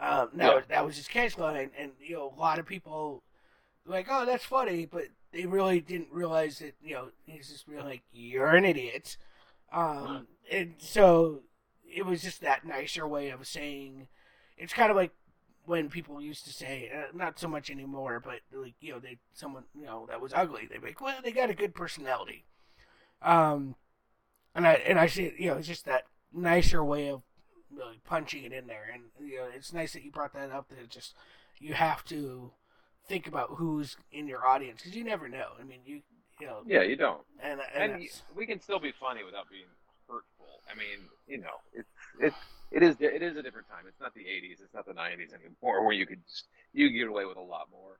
[0.00, 0.60] Um, now Yeah.
[0.68, 3.22] that was his catchline, and you know a lot of people
[3.86, 7.82] like, oh, that's funny, but they really didn't realize that, you know, he's just really
[7.82, 9.16] like, you're an idiot.
[9.72, 11.40] Um, and so
[11.92, 14.06] it was just that nicer way of saying,
[14.56, 15.12] it's kind of like
[15.64, 19.18] when people used to say, uh, not so much anymore, but like, you know, they,
[19.32, 22.44] someone, you know, that was ugly, they'd be like, well, they got a good personality.
[23.20, 23.76] Um,
[24.54, 27.22] and I, and I see, you know, it's just that nicer way of
[27.70, 28.86] really punching it in there.
[28.92, 31.14] And, you know, it's nice that you brought that up, that just,
[31.58, 32.50] you have to,
[33.08, 35.48] think about who's in your audience because you never know.
[35.60, 36.00] I mean, you
[36.40, 37.20] you know, yeah, you don't.
[37.42, 39.66] and and, and we can still be funny without being
[40.08, 40.46] hurtful.
[40.70, 41.88] I mean, you know, it's
[42.20, 42.36] it's
[42.72, 43.84] it is it is a different time.
[43.88, 44.60] It's not the '80s.
[44.62, 47.40] It's not the '90s anymore, where you could just, you could get away with a
[47.42, 47.98] lot more.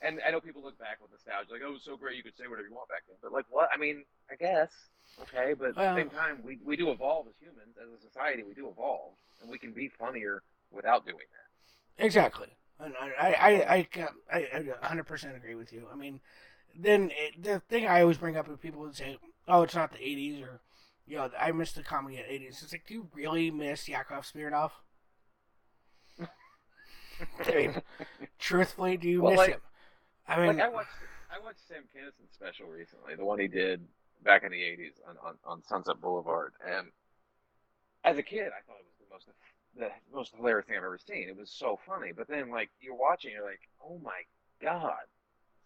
[0.00, 2.22] And I know people look back with nostalgia, like, "Oh, it was so great, you
[2.22, 3.68] could say whatever you want back then." But like, what?
[3.74, 4.70] I mean, I guess
[5.22, 8.42] okay, but at the same time, we we do evolve as humans, as a society.
[8.42, 12.04] We do evolve, and we can be funnier without doing that.
[12.04, 12.48] exactly.
[12.80, 14.38] And I I I I, can- I,
[14.82, 15.88] I 100% agree with you.
[15.92, 16.20] I mean,
[16.78, 19.92] then it, the thing I always bring up with people would say, "Oh, it's not
[19.92, 20.60] the '80s," or
[21.08, 22.62] you know, I miss the comedy the '80s.
[22.62, 24.72] It's like, do you really miss Yakov Smirnoff?
[27.46, 27.82] I mean,
[28.38, 29.60] truthfully, do you Well, miss like- him?
[30.28, 30.88] I mean, like I watched
[31.34, 33.80] I watched Sam Kinison's special recently, the one he did
[34.22, 36.88] back in the '80s on, on, on Sunset Boulevard, and
[38.04, 39.26] as a kid, I thought it was the most
[39.76, 41.28] the most hilarious thing I've ever seen.
[41.28, 42.12] It was so funny.
[42.14, 44.20] But then like you're watching, you're like, oh my
[44.60, 45.06] god,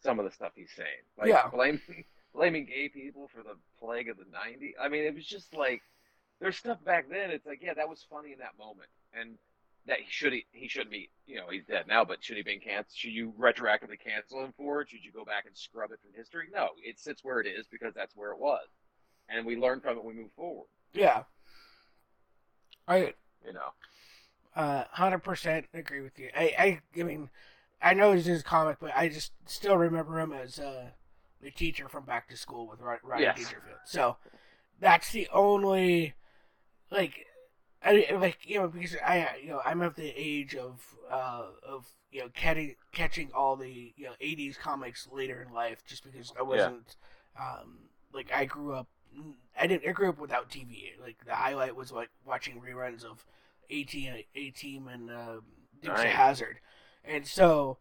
[0.03, 0.89] some of the stuff he's saying,
[1.19, 1.49] like Yeah.
[1.49, 2.05] blaming
[2.35, 4.73] blaming gay people for the plague of the '90s.
[4.81, 5.83] I mean, it was just like
[6.41, 7.31] there's stuff back then.
[7.31, 9.37] It's like, yeah, that was funny in that moment, and
[9.87, 12.61] that he should he should be, you know, he's dead now, but should he been
[12.61, 12.97] canceled?
[12.97, 14.89] Should you retroactively cancel him for it?
[14.91, 16.49] Should you go back and scrub it from history?
[16.55, 18.67] No, it sits where it is because that's where it was,
[19.29, 20.05] and we learn from it.
[20.05, 20.67] We move forward.
[20.93, 21.25] Yeah.
[22.89, 23.15] I
[23.47, 23.73] You know.
[24.57, 26.31] uh hundred percent agree with you.
[26.37, 27.31] I, I I mean
[27.81, 30.91] I know he's his comic, but I just still remember him as uh
[31.43, 33.37] the teacher from Back to School with Ryan Yes.
[33.37, 33.79] Dangerfield.
[33.85, 34.17] So
[34.81, 36.15] that's the only
[36.91, 37.27] like
[37.85, 40.81] I like you know because I you know I'm of the age of
[41.11, 45.85] uh of you know catching catching all the you know 80s comics later in life
[45.85, 46.97] just because I wasn't
[47.39, 47.79] um
[48.13, 48.87] like I grew up
[49.59, 53.25] I didn't I grew up without TV like the highlight was like watching reruns of
[53.71, 55.41] A Team A Team and uh,
[55.81, 56.61] Dukes of Hazzard
[57.05, 57.79] and so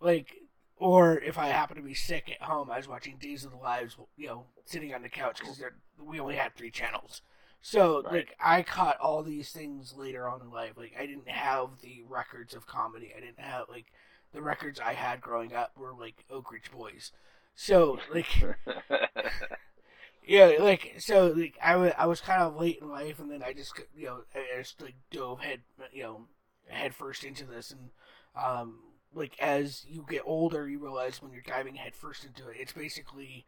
[0.00, 0.34] like
[0.78, 3.56] or if I happened to be sick at home I was watching Days of the
[3.58, 5.60] Lives you know sitting on the couch because
[6.02, 7.22] we only had three channels
[7.60, 8.12] so Right.
[8.12, 10.72] like I caught all these things later on in life.
[10.76, 13.12] Like I didn't have the records of comedy.
[13.16, 13.86] I didn't have like
[14.32, 17.10] the records I had growing up were like Oak Ridge Boys.
[17.56, 18.28] So like
[20.26, 23.52] yeah, like so like I I was kind of late in life, and then I
[23.52, 25.60] just you know I just like dove head
[25.92, 26.20] you know
[26.68, 27.90] head first into this, and
[28.36, 28.80] um
[29.14, 33.46] like as you get older, you realize when you're diving headfirst into it, it's basically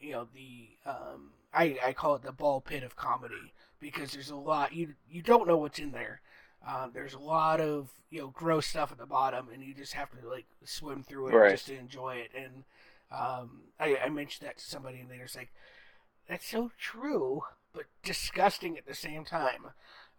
[0.00, 4.30] you know the um I I call it the ball pit of comedy because there's
[4.30, 6.20] a lot you you don't know what's in there.
[6.66, 9.94] Um, there's a lot of you know gross stuff at the bottom, and you just
[9.94, 11.48] have to like swim through it Right.
[11.48, 12.30] just to enjoy it.
[12.36, 12.64] And
[13.12, 15.52] um, I, I mentioned that to somebody, and they're just like,
[16.28, 19.72] "That's so true, but disgusting at the same time."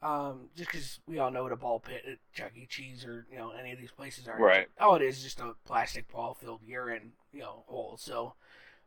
[0.05, 2.67] Um, just because we all know what a ball pit at Chuck E.
[2.69, 4.37] Cheese or you know any of these places are.
[4.39, 4.67] Right.
[4.79, 7.97] All it is is just a plastic ball filled urine you know hole.
[7.99, 8.33] So,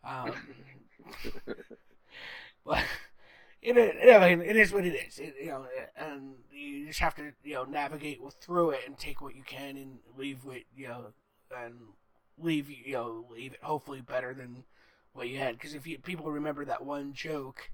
[0.05, 0.31] um,
[2.65, 2.85] but
[3.63, 5.19] it, is- I mean, it is what it is.
[5.19, 5.67] It, you know,
[5.97, 9.77] and you just have to you know navigate through it and take what you can
[9.77, 11.07] and leave what you know
[11.57, 11.75] and
[12.39, 14.63] leave you know leave it hopefully better than
[15.15, 15.57] what you had.
[15.57, 17.71] Because if you, people remember that one joke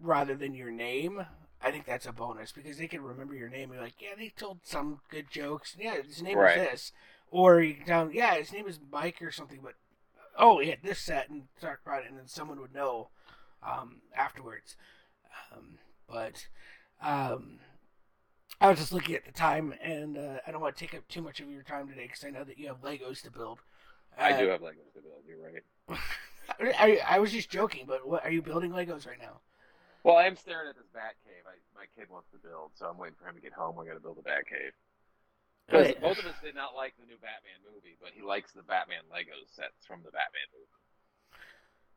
[0.00, 1.26] rather than your name.
[1.62, 4.10] I think that's a bonus because they can remember your name and be like, yeah,
[4.16, 5.76] they told some good jokes.
[5.78, 6.56] Yeah, his name Right.
[6.58, 6.92] is this.
[7.30, 9.74] Or you can tell, yeah, his name is Mike or something, but
[10.36, 13.10] oh, he had this set and talk about it, and then someone would know
[13.62, 14.76] um, afterwards.
[15.52, 15.78] Um,
[16.08, 16.46] but
[17.02, 17.58] um,
[18.60, 21.06] I was just looking at the time, and uh, I don't want to take up
[21.08, 23.58] too much of your time today because I know that you have Legos to build.
[24.16, 25.22] I Uh, do have Legos to build.
[25.26, 25.98] You're right.
[26.78, 29.40] I, I was just joking, but what are you building Legos right now?
[30.08, 31.44] Well, I am staring at this bat cave.
[31.44, 33.76] I, my kid wants to build, so I'm waiting for him to get home.
[33.76, 34.72] We're gonna build a bat cave.
[35.66, 36.00] Because Right.
[36.00, 39.04] both of us did not like the new Batman movie, but he likes the Batman
[39.12, 41.44] Lego sets from the Batman movie.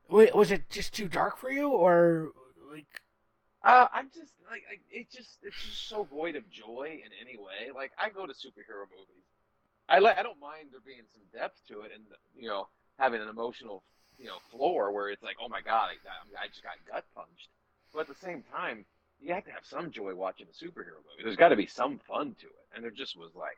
[0.09, 2.33] Wait, was it just too dark for you, or
[2.69, 2.99] like?
[3.63, 7.37] Uh, I'm just like I, it just it's just so void of joy in any
[7.37, 7.71] way.
[7.73, 9.23] Like I go to superhero movies,
[9.87, 12.03] I like I don't mind there being some depth to it and
[12.35, 12.67] you know
[12.99, 13.83] having an emotional
[14.17, 17.47] you know floor where it's like oh my god I, I just got gut punched,
[17.93, 18.85] but at the same time
[19.19, 21.23] you have to have some joy watching a superhero movie.
[21.23, 23.57] There's got to be some fun to it, and there just was like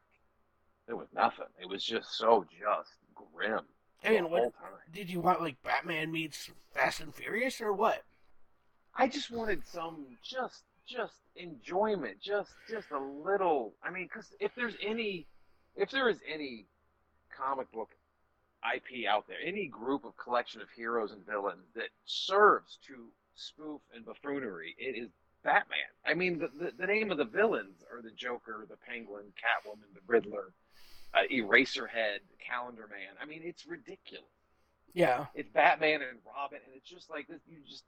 [0.88, 1.45] there was nothing.
[1.61, 3.61] It was just so just grim
[4.05, 4.53] I mean, what
[4.93, 5.41] did you want?
[5.41, 8.03] Like Batman meets Fast and Furious, or what?
[8.95, 13.73] I just wanted some just just enjoyment, just just a little.
[13.84, 15.25] I mean, because if there's any,
[15.75, 16.65] if there is any
[17.36, 17.91] comic book
[18.75, 23.81] IP out there, any group of collection of heroes and villains that serves to spoof
[23.95, 25.09] and buffoonery, it is
[25.43, 25.79] Batman.
[26.05, 29.93] I mean, the the, the name of the villains are the Joker, the Penguin, Catwoman,
[29.93, 30.53] the Riddler,
[31.13, 33.15] uh, Eraserhead, Calendar Man.
[33.21, 34.29] I mean, it's ridiculous
[34.93, 37.41] Yeah, it's Batman and Robin, and it's just like this.
[37.47, 37.86] You just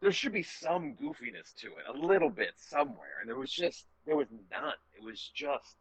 [0.00, 3.86] there should be some goofiness to it, a little bit somewhere, and there was just
[4.06, 4.74] there was none.
[4.96, 5.76] It was just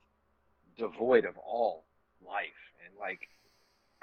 [0.77, 1.85] devoid of all
[2.25, 3.29] life, and like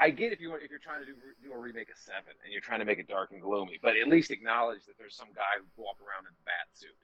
[0.03, 1.14] I get if you if you're trying to do
[1.46, 3.94] do a remake of Seven and you're trying to make it dark and gloomy, but
[3.94, 6.98] at least acknowledge that there's some guy who walk around in a bat suit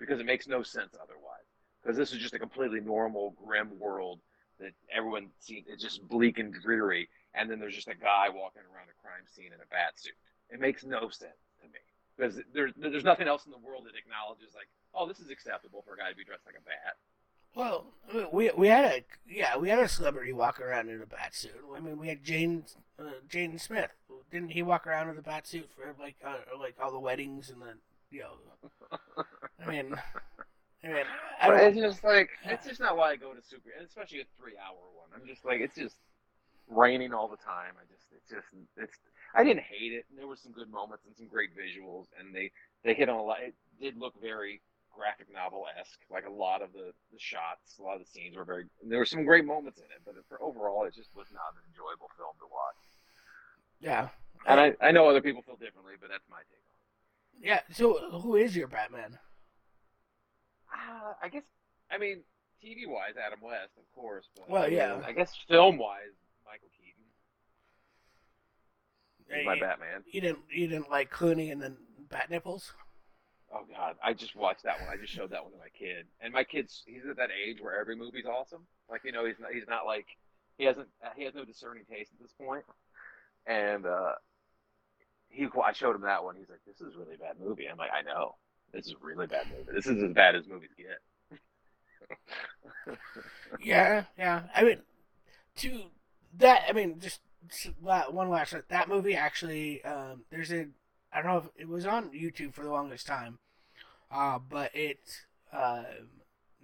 [0.00, 1.44] because it makes no sense otherwise.
[1.82, 4.20] Because this is just a completely normal, grim world
[4.60, 5.64] that everyone sees.
[5.68, 9.28] It's just bleak and dreary, and then there's just a guy walking around a crime
[9.28, 10.16] scene in a bat suit.
[10.48, 11.84] It makes no sense to me
[12.16, 15.84] because there's there's nothing else in the world that acknowledges like, oh, this is acceptable
[15.84, 16.96] for a guy to be dressed like a bat.
[17.54, 17.86] Well,
[18.32, 21.52] we we had a yeah we had a celebrity walk around in a bat suit.
[21.74, 22.64] I mean, we had Jane
[22.98, 23.90] uh, Jaden Smith.
[24.30, 27.50] Didn't he walk around in a bat suit for like uh, like all the weddings
[27.50, 27.74] and the
[28.10, 29.24] you know?
[29.64, 29.94] I mean,
[30.84, 31.04] I mean,
[31.40, 34.20] I But it's just like it's just not why I go to super, and especially
[34.20, 35.08] a three-hour one.
[35.14, 35.96] I'm just like it's just
[36.68, 37.74] raining all the time.
[37.76, 38.46] I just it's just
[38.76, 38.96] it's.
[39.34, 40.04] I didn't hate it.
[40.16, 42.50] There were some good moments and some great visuals, and they
[42.84, 43.38] they hit on a lot.
[43.42, 44.60] It did look very
[44.92, 46.00] graphic novel esque.
[46.10, 48.66] Like a lot of the the shots, a lot of the scenes were very.
[48.86, 51.62] There were some great moments in it, but for overall, it just was not an
[51.72, 52.80] enjoyable film to watch.
[53.80, 54.08] yeah,
[54.46, 57.46] And I I know other people feel differently, but that's my take on it.
[57.46, 57.60] yeah.
[57.74, 59.18] So, who is your Batman?
[60.72, 61.44] Uh, I guess
[61.90, 62.22] I mean
[62.64, 64.28] TV wise, Adam West, of course.
[64.36, 65.00] But Well, I mean, yeah.
[65.04, 66.14] I guess film wise,
[66.46, 67.04] Michael Keaton
[69.40, 70.04] is my You- Batman.
[70.06, 71.76] You didn't, you didn't like Clooney and then
[72.08, 72.72] Bat Nipples.
[73.54, 74.88] Oh God, I just watched that one.
[74.88, 77.58] I just showed that one to my kid, and my kid's he's at that age
[77.60, 78.66] where every movie's awesome.
[78.90, 80.06] Like you know, he's not he's not like
[80.58, 82.64] he hasn't he has no discerning taste at this point.
[83.46, 84.12] and uh,
[85.28, 86.36] he I showed him that one.
[86.36, 88.36] He's like, "This is a really bad movie." I'm like, "I know,
[88.72, 89.70] this is a really bad movie.
[89.74, 91.38] This is as bad as movies get."
[93.62, 94.42] Yeah, yeah.
[94.54, 94.78] I mean,
[95.56, 95.82] to
[96.38, 97.20] that, I mean, just
[97.80, 99.84] one last that movie actually.
[99.84, 100.66] Um, there's a
[101.12, 103.38] I don't know if it was on YouTube for the longest time,
[104.10, 104.98] uh, but it
[105.52, 105.84] uh,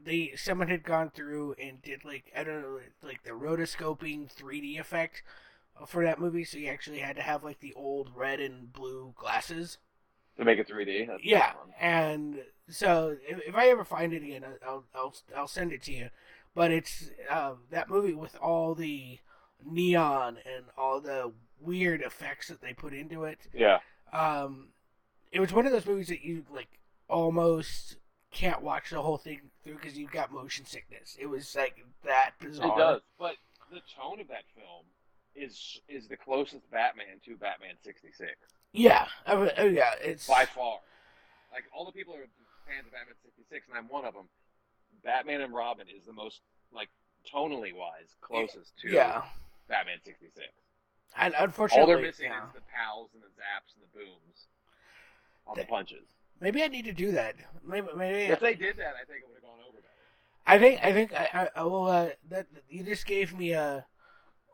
[0.02, 4.78] they someone had gone through and did like I don't know like the rotoscoping 3D
[4.80, 5.22] effect
[5.86, 9.14] for that movie, so you actually had to have like the old red and blue
[9.16, 9.78] glasses.
[10.38, 11.06] to make it 3D.
[11.06, 15.72] That's Yeah, and so if, if I ever find it again, I'll I'll I'll send
[15.72, 16.08] it to you.
[16.54, 19.18] But it's uh, that movie with all the
[19.64, 23.38] neon and all the weird effects that they put into it.
[23.52, 23.78] yeah.
[24.12, 24.68] Um,
[25.32, 26.78] it was one of those movies that you like
[27.08, 27.96] almost
[28.30, 31.16] can't watch the whole thing through because you've got motion sickness.
[31.20, 32.66] It was like that bizarre.
[32.66, 33.36] It does, but
[33.70, 34.84] the tone of that film
[35.34, 38.32] is is the closest Batman to Batman '66
[38.72, 39.92] Yeah, oh, oh, yeah.
[40.00, 40.78] It's by far.
[41.52, 42.28] Like all the people are
[42.66, 44.28] fans of Batman '66, and I'm one of them.
[45.04, 46.40] Batman and Robin is the most
[46.72, 46.88] like
[47.32, 49.22] tonally wise closest to yeah.
[49.68, 50.48] Batman '66.
[51.16, 52.46] And All unfortunately, they're missing yeah.
[52.46, 54.46] is the pals and the zaps and the booms
[55.46, 56.06] on the punches.
[56.40, 57.34] maybe I need to do that.
[57.66, 59.88] Maybe, maybe If they did that, I think it would have gone over better.
[60.46, 61.84] I think I think I, I, I will.
[61.86, 63.84] Uh, that you just gave me a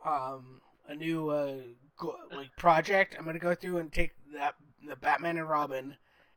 [0.05, 1.57] um a new uh
[1.98, 3.16] go, like project.
[3.18, 4.55] I'm gonna go through and take that
[4.86, 5.96] the Batman and Robin,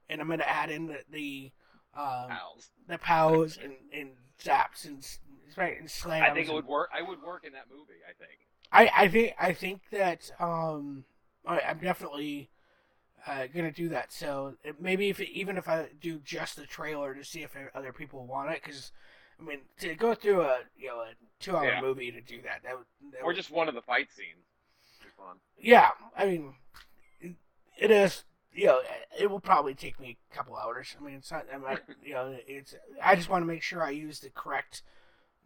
[0.09, 1.51] and I'm gonna add in the, the
[1.95, 2.70] um Pals.
[2.88, 4.09] the pows and, and
[4.43, 5.05] zaps and
[5.55, 6.24] right and slams.
[6.30, 6.89] I think it and- would work.
[6.97, 8.01] I would work in that movie.
[8.07, 8.39] I think.
[8.72, 11.05] I, I think I think that um
[11.45, 12.49] I, I'm definitely
[13.26, 14.11] uh, gonna do that.
[14.13, 17.93] So maybe if it, even if I do just the trailer to see if other
[17.93, 18.91] people want it, because
[19.39, 21.07] I mean to go through a you know a
[21.39, 21.82] two hour Yeah.
[21.82, 24.45] movie to do that, that would, that Or would- just one of the fight scenes.
[25.59, 25.89] Yeah.
[26.15, 26.53] I mean
[27.22, 27.36] it,
[27.78, 28.24] it is.
[28.53, 28.82] You know,
[29.20, 30.95] it will probably take me a couple hours.
[30.99, 31.45] I mean, it's not.
[31.53, 32.74] I'm not you know, it's.
[33.03, 34.82] I just want to make sure I use the correct,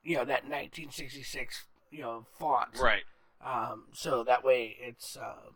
[0.01, 2.79] you know, that 1966, you know, font.
[2.79, 3.03] Right.
[3.45, 5.53] Um, so that way it's um,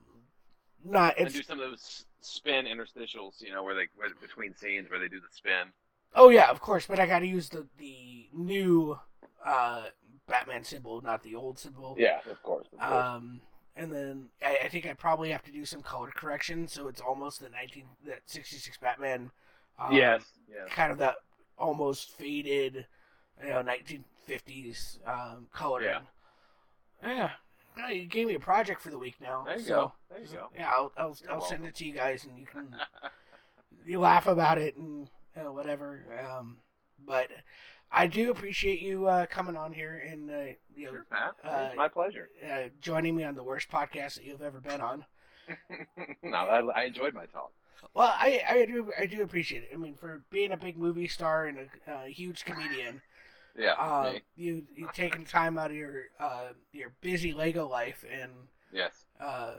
[0.83, 1.17] not.
[1.17, 4.89] and It's do some of those spin interstitials, you know, where they where, between scenes
[4.89, 5.67] where they do the spin.
[6.15, 8.99] oh yeah, of course, but I got to use the the new
[9.45, 9.83] uh,
[10.27, 11.95] Batman symbol, not the old symbol.
[11.97, 12.67] Yeah, of course.
[12.73, 13.05] Of course.
[13.05, 13.41] Um,
[13.75, 17.01] and then I, I think I probably have to do some color correction, so it's
[17.01, 19.31] almost the nineteen that sixty six Batman.
[19.77, 20.23] Um, yes.
[20.49, 20.69] Yes.
[20.69, 21.15] Kind of that
[21.57, 22.87] almost faded,
[23.43, 25.89] you know, nineteen fifties um, coloring.
[25.89, 25.99] Yeah.
[27.05, 27.29] Yeah.
[27.77, 29.43] Yeah, you gave me a project for the week now.
[29.45, 29.93] There you so, go.
[30.09, 30.47] There you go.
[30.55, 32.73] Yeah, I'll I'll, I'll send it to you guys, and you can
[33.85, 36.03] you laugh about it and whatever.
[36.25, 36.57] Um,
[37.05, 37.29] but
[37.91, 40.33] I do appreciate you uh, coming on here and uh,
[40.75, 41.05] you know Sure.
[41.43, 42.29] Uh, my pleasure.
[42.49, 45.05] uh, joining me on the worst podcast that you've ever been on.
[46.23, 47.51] no, I, I enjoyed my talk.
[47.93, 49.69] Well, I, I do I do appreciate it.
[49.73, 51.57] I mean, for being a big movie star and
[51.87, 53.01] a uh, huge comedian,
[53.57, 53.73] Yeah.
[53.73, 58.31] uh, you you taking time out of your uh, your busy Lego life and
[58.71, 59.05] Yes.
[59.19, 59.55] uh,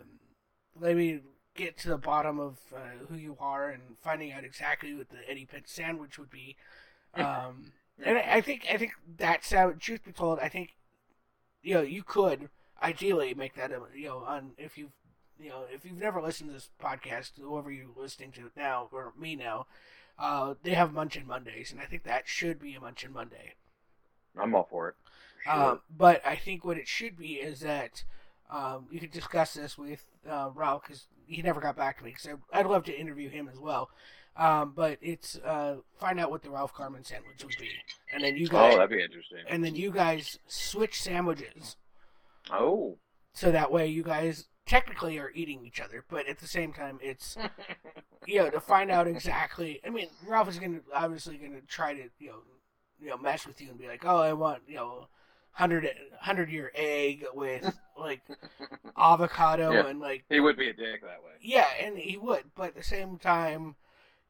[0.79, 1.21] let me
[1.55, 5.29] get to the bottom of uh, who you are and finding out exactly what the
[5.29, 6.57] Eddie Pence sandwich would be.
[7.15, 7.73] Um,
[8.05, 9.81] and I, I think I think that sound.
[9.81, 10.75] Truth be told, I think
[11.63, 12.51] you know you could
[12.83, 14.91] ideally make that a, you know on if you
[15.41, 19.15] you know if you've never listened to this podcast, whoever you're listening to now or
[19.19, 19.67] me now,
[20.19, 23.55] uh, they have Munchin Mondays, and I think that should be a Munchin Monday.
[24.41, 24.95] I'm all for it.
[25.45, 25.53] Sure.
[25.53, 28.05] Um, but I think what it should be is that
[28.51, 32.11] um, you could discuss this with uh, Ralph because he never got back to me.
[32.17, 33.91] Because I'd love to interview him as well.
[34.37, 37.71] Um, but it's uh, find out what the Ralph Garman sandwich would be,
[38.13, 38.75] and then you guys.
[38.75, 39.39] oh, that'd be interesting.
[39.49, 41.77] and then you guys switch sandwiches,
[42.51, 42.99] Oh.
[43.33, 46.99] so that way you guys technically are eating each other, but at the same time
[47.01, 47.39] it's
[48.27, 49.81] you know to find out exactly.
[49.87, 52.43] I mean, Ralph is gonna obviously gonna try to you know
[53.01, 55.09] you know mess with you and be like, oh, I want you know.
[55.59, 57.65] 100, 100 year egg with
[57.99, 58.21] like
[58.97, 59.87] avocado Yeah.
[59.87, 61.33] and like He would be a dick that way.
[61.41, 63.77] yeah, and he would, but at the same time,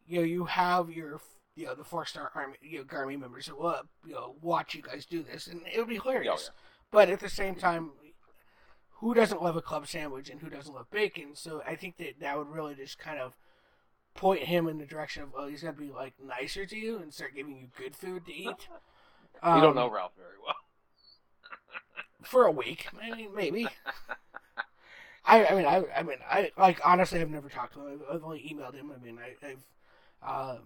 [0.07, 1.21] you know, you have your,
[1.57, 4.37] you know, the four star army, you know, Garmy members who will, uh, you know,
[4.41, 6.51] watch you guys do this, and it would be hilarious.
[6.53, 6.55] Oh,
[6.93, 7.91] But at the same time,
[9.01, 11.31] who doesn't love a club sandwich and who doesn't love bacon?
[11.35, 13.37] So I think that that would really just kind of
[14.17, 17.13] point him in the direction of, oh, he's gonna be like nicer to you and
[17.13, 18.45] start giving you good food to eat.
[18.47, 18.57] you
[19.43, 20.57] Um, don't know Ralph very well.
[22.23, 22.89] for a week.
[23.01, 23.69] I mean, maybe.
[25.25, 28.01] I, I mean, I, I mean, I like honestly, I've never talked to him.
[28.09, 28.93] I've, I've only emailed him.
[28.93, 30.63] I mean, I, I've, um,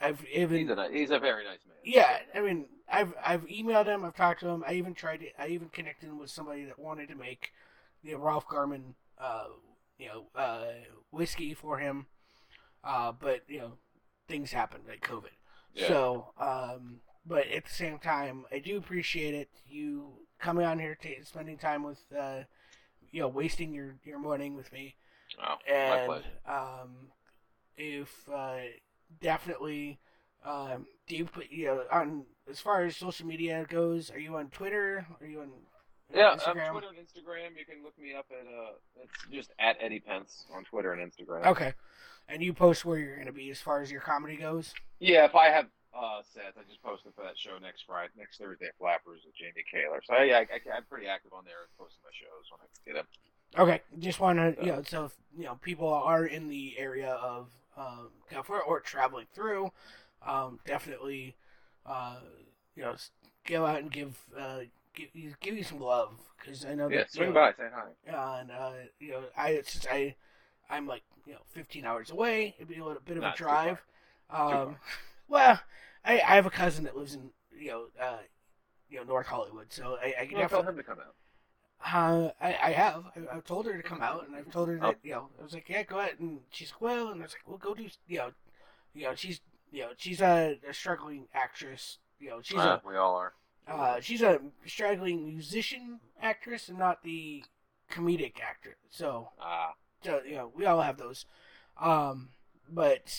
[0.00, 1.76] I've even, He's a he's a very nice man.
[1.84, 2.18] yeah.
[2.34, 4.04] I mean, I've, I've emailed him.
[4.04, 4.64] I've talked to him.
[4.66, 5.26] I even tried to.
[5.40, 7.52] I even connected him with somebody that wanted to make,
[8.02, 9.44] the Ralph Garman, uh,
[9.98, 10.64] you know, uh,
[11.12, 12.06] whiskey for him.
[12.84, 13.72] Uh, but you know,
[14.28, 15.30] things happen like COVID.
[15.74, 15.88] Yeah.
[15.88, 19.50] So, um, but at the same time, I do appreciate it.
[19.68, 22.40] You coming on here, t- spending time with, uh,
[23.12, 24.94] you know, wasting your, your morning with me.
[25.38, 26.24] Oh, my And pleasure.
[26.48, 26.90] um,
[27.76, 28.56] if uh,
[29.20, 29.98] definitely,
[30.44, 34.10] um, do you put you know on as far as social media goes?
[34.10, 35.06] Are you on Twitter?
[35.20, 35.50] Are you on
[36.12, 36.68] Yeah, Instagram?
[36.68, 37.58] um, Twitter and Instagram.
[37.58, 41.12] You can look me up at uh, it's just at Eddie Pence on Twitter and
[41.12, 41.46] Instagram.
[41.46, 41.74] Okay,
[42.30, 44.72] and you post where you're going to be as far as your comedy goes.
[45.00, 48.38] Yeah, if I have uh, sets, I just posted for that show next Friday, next
[48.38, 50.00] Thursday at Flappers with Jamie Kaler.
[50.06, 52.94] So yeah, I, I, I'm pretty active on there, posting my shows when I get
[52.94, 53.06] them.
[53.58, 57.10] Okay, just want to, you know, so if, you know, people are in the area
[57.10, 59.72] of um, California or traveling through,
[60.24, 61.34] um, definitely,
[61.84, 62.18] uh,
[62.76, 62.94] you know,
[63.46, 64.60] go out and give, uh,
[64.94, 67.50] give, you- give you some love because I know that Yeah, you swing know, by,
[67.52, 68.40] say hi.
[68.40, 70.14] and uh, you know, I since I,
[70.70, 72.54] I'm like you know, 15 hours away.
[72.58, 73.82] It'd be a little bit of Not a drive.
[74.30, 74.76] Um,
[75.28, 75.60] well,
[76.04, 78.18] I, I have a cousin that lives in you know, uh,
[78.88, 80.68] you know, North Hollywood, so I, I can Well, tell definitely.
[80.70, 81.14] him to come out.
[81.82, 83.04] Uh, I, I have.
[83.16, 84.88] I, I've told her to come out, and I've told her Oh.
[84.88, 85.28] that you know.
[85.38, 87.58] I was like, yeah, go ahead, and she's like, well, and I was like, well,
[87.58, 88.32] go do, you know,
[88.94, 89.40] you know, she's,
[89.72, 91.98] you know, she's a, a struggling actress.
[92.18, 93.32] You know, she's Uh, we all are.
[93.66, 97.44] uh, she's a struggling musician actress, and not the
[97.90, 98.76] comedic actor.
[98.90, 101.24] So, Ah, so you know, we all have those.
[101.80, 102.30] Um,
[102.68, 103.14] but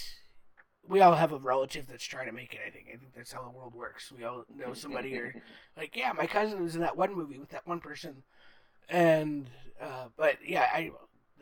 [0.88, 2.60] we all have a relative that's trying to make it.
[2.66, 2.88] I think.
[2.88, 4.12] I think that's how the world works.
[4.12, 5.34] We all know somebody or
[5.78, 8.24] like, yeah, my cousin was in that one movie with that one person,
[8.90, 9.50] and
[9.82, 10.92] uh, but yeah, I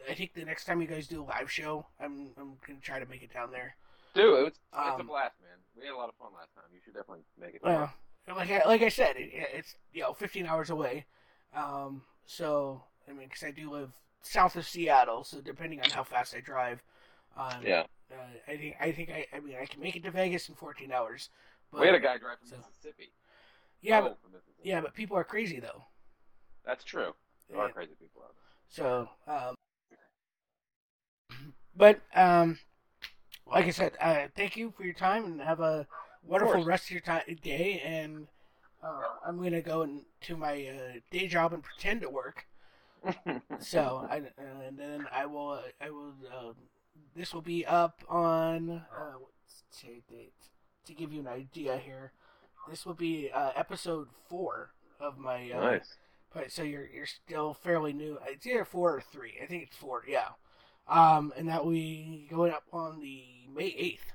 [0.09, 2.99] I think the next time you guys do a live show, I'm I'm gonna try
[2.99, 3.75] to make it down there.
[4.13, 5.57] Dude, it's, it's a Um, blast, man.
[5.77, 6.63] We had a lot of fun last time.
[6.73, 7.61] You should definitely make it.
[7.63, 7.87] Uh,
[8.35, 11.05] like I, like I said, it, it's you know 15 hours away.
[11.55, 13.91] Um, so I mean, because I do live
[14.21, 16.81] south of Seattle, so depending on how fast I drive,
[17.37, 18.15] um, yeah, uh,
[18.51, 20.91] I think I think I, I mean I can make it to Vegas in 14
[20.91, 21.29] hours.
[21.71, 23.11] But, we had a guy drive from so- Mississippi.
[23.81, 24.57] yeah, Oh, but, from Mississippi.
[24.69, 25.83] yeah, but people are crazy though.
[26.65, 27.13] that's true.
[27.49, 28.45] There are crazy people out there.
[28.85, 29.55] So, um,
[31.75, 32.59] but um,
[33.51, 35.87] like I said, uh, thank you for your time and have a
[36.23, 36.65] wonderful course.
[36.65, 37.81] rest of your time day.
[37.83, 38.27] And
[38.83, 42.45] uh, I'm gonna go into my uh, day job and pretend to work.
[43.59, 44.21] So, I,
[44.67, 46.13] and then I will, I will.
[46.31, 46.53] Uh,
[47.15, 49.63] this will be up on uh, what's
[50.09, 50.33] date
[50.85, 52.11] to give you an idea here.
[52.69, 55.95] This will be uh, episode four of my uh, nice.
[56.33, 58.17] but so you're you're still fairly new.
[58.27, 59.39] It's either four or three.
[59.41, 60.03] I think it's four.
[60.07, 60.27] Yeah.
[60.87, 63.23] Um, and that we going up on the
[63.53, 64.11] May eighth.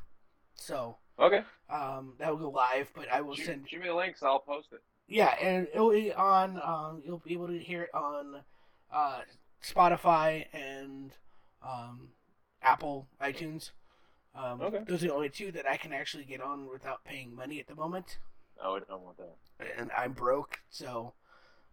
[0.56, 1.43] So Okay.
[1.70, 2.90] um, that will go live.
[2.94, 3.69] But I will Shoot, send.
[3.69, 4.23] shoot me the links.
[4.23, 4.82] I'll post it.
[5.06, 6.61] Yeah, and it'll be on.
[6.62, 8.36] Um, you'll be able to hear it on
[8.95, 9.21] uh,
[9.62, 11.12] Spotify and
[11.66, 12.09] um,
[12.62, 13.71] Apple iTunes.
[14.35, 14.83] Um, Okay.
[14.87, 17.66] Those are the only two that I can actually get on without paying money at
[17.66, 18.19] the moment.
[18.62, 19.35] Oh, I don't want that.
[19.79, 21.12] and I'm broke, so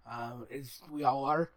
[0.10, 1.52] um, as we all are.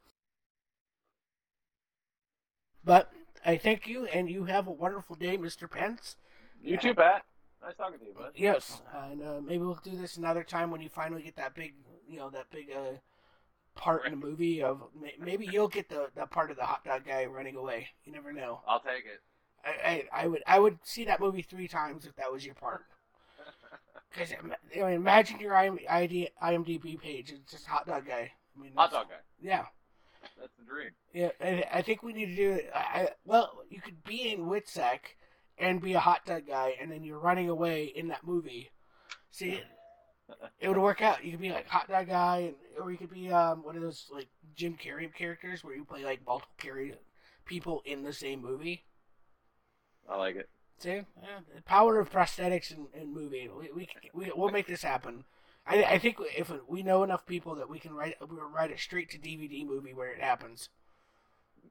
[2.85, 3.11] But
[3.45, 5.71] I thank you, and you have a wonderful day, Mr.
[5.71, 6.17] Pence.
[6.63, 7.25] You too, Pat.
[7.63, 8.33] Nice talking to you, bud.
[8.35, 11.73] Yes, and uh, maybe we'll do this another time when you finally get that big,
[12.07, 12.99] you know, that big uh,
[13.75, 14.63] part in the movie.
[14.63, 14.83] Of
[15.19, 17.89] maybe you'll get the that part of the hot dog guy running away.
[18.05, 18.61] You never know.
[18.67, 19.21] I'll take it.
[19.65, 22.55] I, I, I would I would see that movie three times if that was your
[22.55, 22.83] part.
[24.11, 27.33] Because I mean, imagine your ID, IMDb page.
[27.33, 28.31] It's just hot dog guy.
[28.57, 29.17] I mean, Hot dog guy.
[29.43, 29.65] Yeah.
[30.39, 30.91] That's the dream.
[31.13, 32.71] Yeah, I, I think we need to do it.
[32.73, 34.99] I- well, you could be in Witsec
[35.59, 38.71] and be a hot dog guy, and then you're running away in that movie.
[39.33, 39.61] See,
[40.61, 41.25] it would work out.
[41.25, 43.83] You could be like hot dog guy, and, or you could be um one of
[43.83, 46.95] those like Jim Carrey characters where you play like multiple carry
[47.45, 48.85] people in the same movie.
[50.09, 50.49] I like it.
[50.79, 53.49] See, yeah, the power of prosthetics and, and movie.
[53.49, 55.25] We, we we we'll make this happen.
[55.67, 58.79] I I think if we know enough people that we can write we'll write a
[58.79, 60.69] straight to DVD movie where it happens.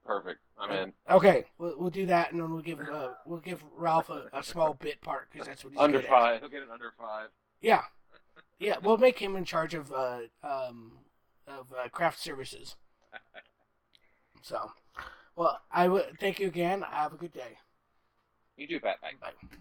[0.05, 0.39] Perfect.
[0.59, 0.93] I'm in.
[1.09, 4.43] Okay, we'll, we'll do that, and then we'll give uh, we'll give Ralph a, a
[4.43, 6.11] small bit part because that's what he's Under good at.
[6.11, 6.39] five.
[6.41, 7.27] He'll get it under five.
[7.61, 7.83] Yeah,
[8.63, 8.77] yeah.
[8.81, 10.93] We'll make him in charge of uh, um,
[11.47, 12.75] of uh, craft services.
[14.41, 14.71] So,
[15.37, 16.81] well, I would thank you again.
[16.81, 17.57] Have a good day.
[18.57, 18.99] You do, Pat.
[18.99, 19.11] Bye.
[19.21, 19.57] Bye.